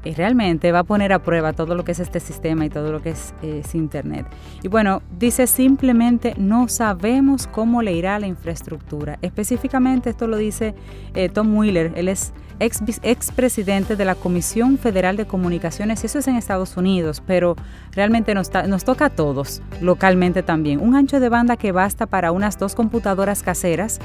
y 0.05 0.15
realmente 0.15 0.73
va 0.73 0.81
a 0.81 0.85
poner 0.85 1.13
a 1.13 1.21
prueba 1.21 1.53
todo 1.53 1.75
lo 1.75 1.85
que 1.85 1.93
es 1.93 2.01
este 2.01 2.21
sistema 2.21 2.65
y 2.65 2.71
todo 2.71 2.93
lo 2.93 3.03
que 3.03 3.11
es, 3.11 3.35
Internet. 3.75 4.27
Y 4.63 4.69
bueno, 4.69 5.03
dice 5.19 5.47
simplemente 5.47 6.35
no 6.39 6.69
sabemos 6.69 7.47
cómo 7.47 7.83
le 7.83 7.93
irá 7.93 8.17
a 8.17 8.19
la 8.19 8.27
infraestructura. 8.27 9.19
Específicamente 9.23 10.11
esto 10.11 10.27
lo 10.27 10.37
dice 10.37 10.75
eh, 11.15 11.29
Tom 11.29 11.57
Wheeler, 11.57 11.93
él 11.97 12.09
es 12.09 12.33
ex, 12.61 13.33
presidente 13.33 13.97
de 13.97 14.05
la 14.05 14.15
Comisión 14.15 14.79
Federal 14.79 15.17
de 15.17 15.27
Comunicaciones, 15.27 16.05
eso 16.05 16.19
es 16.19 16.29
en 16.29 16.37
Estados 16.37 16.77
Unidos, 16.77 17.23
pero 17.27 17.57
realmente 17.93 18.35
nos, 18.35 18.51
nos 18.67 18.85
toca 18.85 19.07
a 19.07 19.11
todos, 19.11 19.63
localmente 19.81 20.43
también. 20.43 20.81
Un 20.81 20.95
ancho 20.95 21.21
de 21.21 21.29
banda 21.29 21.57
que 21.57 21.73
basta 21.73 22.07
para 22.07 22.33
unas 22.33 22.59
dos 22.59 22.75
computadoras 22.75 23.43
caseras 23.43 24.01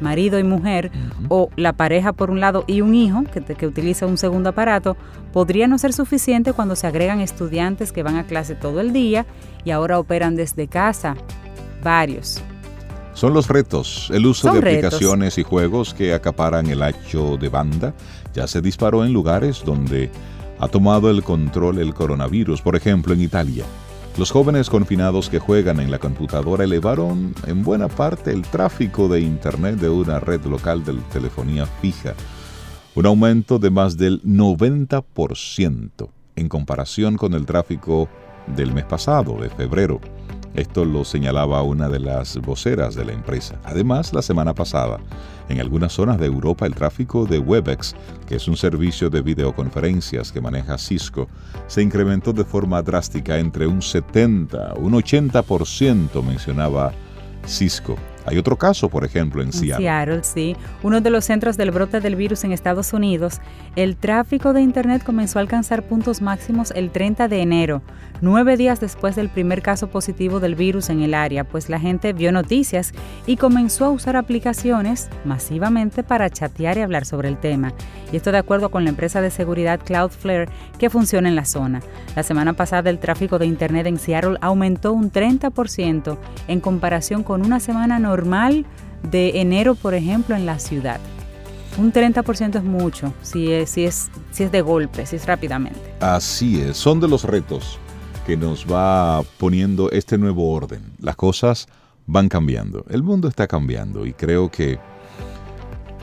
marido 0.00 0.38
y 0.38 0.44
mujer, 0.44 0.90
o 1.28 1.50
la 1.56 1.72
pareja 1.72 2.12
por 2.12 2.30
un 2.30 2.40
lado 2.40 2.64
y 2.66 2.80
un 2.80 2.94
hijo 2.94 3.24
que, 3.24 3.42
que, 3.42 3.66
utiliza 3.66 4.06
un 4.06 4.16
segundo 4.16 4.50
aparato, 4.50 4.96
podría 5.32 5.66
no 5.66 5.78
ser 5.78 5.92
suficiente 5.92 6.52
cuando 6.52 6.76
se 6.76 6.86
agregan 6.86 7.20
estudiantes 7.20 7.92
que 7.92 8.02
van 8.02 8.16
a 8.16 8.24
clase 8.24 8.54
todo 8.54 8.80
el 8.80 8.92
día 8.92 9.26
y 9.64 9.70
ahora 9.70 9.98
operan 9.98 10.36
desde 10.36 10.68
casa, 10.68 11.16
varios. 11.82 12.42
Son 13.18 13.34
los 13.34 13.48
retos. 13.48 14.08
El 14.12 14.26
uso 14.26 14.52
de 14.52 14.60
aplicaciones 14.60 15.38
y 15.38 15.42
juegos 15.42 15.92
que 15.92 16.14
acaparan 16.14 16.68
el 16.68 16.84
ancho 16.84 17.36
de 17.36 17.48
banda 17.48 17.92
ya 18.32 18.46
se 18.46 18.60
disparó 18.60 19.04
en 19.04 19.12
lugares 19.12 19.64
donde 19.66 20.08
ha 20.60 20.68
tomado 20.68 21.10
el 21.10 21.24
control 21.24 21.78
el 21.80 21.94
coronavirus, 21.94 22.62
por 22.62 22.76
ejemplo 22.76 23.14
en 23.14 23.22
Italia. 23.22 23.64
Los 24.16 24.30
jóvenes 24.30 24.70
confinados 24.70 25.28
que 25.30 25.40
juegan 25.40 25.80
en 25.80 25.90
la 25.90 25.98
computadora 25.98 26.62
elevaron 26.62 27.34
en 27.48 27.64
buena 27.64 27.88
parte 27.88 28.30
el 28.30 28.42
tráfico 28.42 29.08
de 29.08 29.20
Internet 29.20 29.80
de 29.80 29.88
una 29.88 30.20
red 30.20 30.44
local 30.44 30.84
de 30.84 30.92
telefonía 31.12 31.66
fija, 31.66 32.14
un 32.94 33.04
aumento 33.04 33.58
de 33.58 33.70
más 33.70 33.96
del 33.96 34.22
90% 34.22 36.08
en 36.36 36.48
comparación 36.48 37.16
con 37.16 37.34
el 37.34 37.46
tráfico 37.46 38.08
del 38.46 38.72
mes 38.72 38.84
pasado, 38.84 39.40
de 39.40 39.50
febrero. 39.50 40.00
Esto 40.54 40.84
lo 40.84 41.04
señalaba 41.04 41.62
una 41.62 41.88
de 41.88 42.00
las 42.00 42.36
voceras 42.38 42.94
de 42.94 43.04
la 43.04 43.12
empresa. 43.12 43.56
Además, 43.64 44.12
la 44.12 44.22
semana 44.22 44.54
pasada, 44.54 44.98
en 45.48 45.60
algunas 45.60 45.92
zonas 45.92 46.18
de 46.18 46.26
Europa 46.26 46.66
el 46.66 46.74
tráfico 46.74 47.26
de 47.26 47.38
Webex, 47.38 47.94
que 48.26 48.36
es 48.36 48.48
un 48.48 48.56
servicio 48.56 49.10
de 49.10 49.22
videoconferencias 49.22 50.32
que 50.32 50.40
maneja 50.40 50.78
Cisco, 50.78 51.28
se 51.66 51.82
incrementó 51.82 52.32
de 52.32 52.44
forma 52.44 52.82
drástica 52.82 53.38
entre 53.38 53.66
un 53.66 53.82
70, 53.82 54.74
un 54.78 54.92
80%, 54.94 56.22
mencionaba 56.22 56.92
Cisco. 57.46 57.96
Hay 58.28 58.36
otro 58.36 58.56
caso, 58.56 58.90
por 58.90 59.06
ejemplo, 59.06 59.42
en 59.42 59.54
Seattle. 59.54 59.86
Seattle, 59.86 60.22
sí. 60.22 60.54
Uno 60.82 61.00
de 61.00 61.08
los 61.08 61.24
centros 61.24 61.56
del 61.56 61.70
brote 61.70 62.00
del 62.00 62.14
virus 62.14 62.44
en 62.44 62.52
Estados 62.52 62.92
Unidos, 62.92 63.40
el 63.74 63.96
tráfico 63.96 64.52
de 64.52 64.60
Internet 64.60 65.02
comenzó 65.02 65.38
a 65.38 65.42
alcanzar 65.42 65.82
puntos 65.84 66.20
máximos 66.20 66.70
el 66.72 66.90
30 66.90 67.28
de 67.28 67.40
enero, 67.40 67.82
nueve 68.20 68.56
días 68.56 68.80
después 68.80 69.16
del 69.16 69.28
primer 69.28 69.62
caso 69.62 69.88
positivo 69.88 70.40
del 70.40 70.54
virus 70.54 70.90
en 70.90 71.02
el 71.02 71.14
área, 71.14 71.44
pues 71.44 71.68
la 71.68 71.80
gente 71.80 72.12
vio 72.12 72.32
noticias 72.32 72.92
y 73.26 73.36
comenzó 73.36 73.86
a 73.86 73.90
usar 73.90 74.16
aplicaciones 74.16 75.08
masivamente 75.24 76.02
para 76.02 76.30
chatear 76.30 76.78
y 76.78 76.82
hablar 76.82 77.04
sobre 77.04 77.28
el 77.28 77.38
tema. 77.38 77.72
Y 78.12 78.16
esto 78.16 78.32
de 78.32 78.38
acuerdo 78.38 78.70
con 78.70 78.84
la 78.84 78.90
empresa 78.90 79.20
de 79.20 79.30
seguridad 79.30 79.80
Cloudflare 79.84 80.48
que 80.78 80.90
funciona 80.90 81.28
en 81.28 81.36
la 81.36 81.44
zona. 81.44 81.80
La 82.16 82.22
semana 82.22 82.54
pasada 82.54 82.90
el 82.90 82.98
tráfico 82.98 83.38
de 83.38 83.46
Internet 83.46 83.86
en 83.86 83.98
Seattle 83.98 84.38
aumentó 84.40 84.92
un 84.92 85.12
30% 85.12 86.18
en 86.48 86.60
comparación 86.60 87.22
con 87.22 87.44
una 87.44 87.60
semana 87.60 87.98
normal 87.98 88.66
de 89.02 89.40
enero, 89.40 89.74
por 89.74 89.94
ejemplo, 89.94 90.34
en 90.34 90.46
la 90.46 90.58
ciudad. 90.58 91.00
Un 91.76 91.92
30% 91.92 92.56
es 92.56 92.64
mucho, 92.64 93.12
si 93.22 93.52
es, 93.52 93.70
si, 93.70 93.84
es, 93.84 94.10
si 94.32 94.42
es 94.42 94.50
de 94.50 94.62
golpe, 94.62 95.06
si 95.06 95.14
es 95.14 95.26
rápidamente. 95.26 95.78
Así 96.00 96.60
es, 96.60 96.76
son 96.76 96.98
de 96.98 97.06
los 97.06 97.22
retos 97.22 97.78
que 98.28 98.36
nos 98.36 98.70
va 98.70 99.22
poniendo 99.38 99.90
este 99.90 100.18
nuevo 100.18 100.52
orden. 100.52 100.92
Las 101.00 101.16
cosas 101.16 101.66
van 102.06 102.28
cambiando, 102.28 102.84
el 102.90 103.02
mundo 103.02 103.26
está 103.26 103.46
cambiando 103.46 104.04
y 104.04 104.12
creo 104.12 104.50
que 104.50 104.78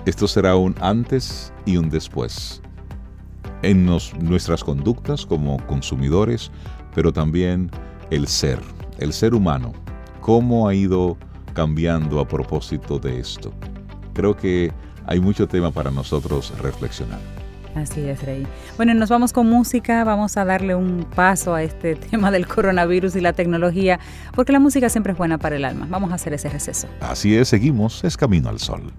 esto 0.07 0.27
será 0.27 0.55
un 0.55 0.73
antes 0.81 1.53
y 1.67 1.77
un 1.77 1.87
después 1.91 2.63
en 3.61 3.85
nuestras 3.85 4.63
conductas 4.63 5.23
como 5.23 5.63
consumidores, 5.67 6.49
pero 6.95 7.13
también 7.13 7.69
el 8.09 8.27
ser, 8.27 8.59
el 8.97 9.13
ser 9.13 9.35
humano, 9.35 9.73
cómo 10.19 10.67
ha 10.67 10.73
ido 10.73 11.17
cambiando 11.53 12.19
a 12.19 12.27
propósito 12.27 12.97
de 12.97 13.19
esto. 13.19 13.53
Creo 14.15 14.35
que 14.35 14.71
hay 15.05 15.19
mucho 15.19 15.47
tema 15.47 15.69
para 15.69 15.91
nosotros 15.91 16.51
reflexionar. 16.59 17.34
Así 17.75 18.07
es, 18.07 18.23
Rey. 18.23 18.47
Bueno, 18.77 18.93
nos 18.93 19.09
vamos 19.09 19.33
con 19.33 19.49
música, 19.49 20.03
vamos 20.05 20.37
a 20.37 20.45
darle 20.45 20.75
un 20.75 21.05
paso 21.15 21.53
a 21.53 21.61
este 21.61 21.95
tema 22.11 22.31
del 22.31 22.47
coronavirus 22.47 23.15
y 23.17 23.21
la 23.21 23.33
tecnología, 23.33 23.99
porque 24.33 24.51
la 24.51 24.59
música 24.59 24.89
siempre 24.89 25.11
es 25.11 25.17
buena 25.17 25.37
para 25.37 25.57
el 25.57 25.65
alma. 25.65 25.85
Vamos 25.89 26.11
a 26.11 26.15
hacer 26.15 26.33
ese 26.33 26.49
receso. 26.49 26.87
Así 27.01 27.35
es, 27.35 27.49
seguimos, 27.49 28.03
es 28.03 28.15
Camino 28.17 28.49
al 28.49 28.59
Sol. 28.59 28.93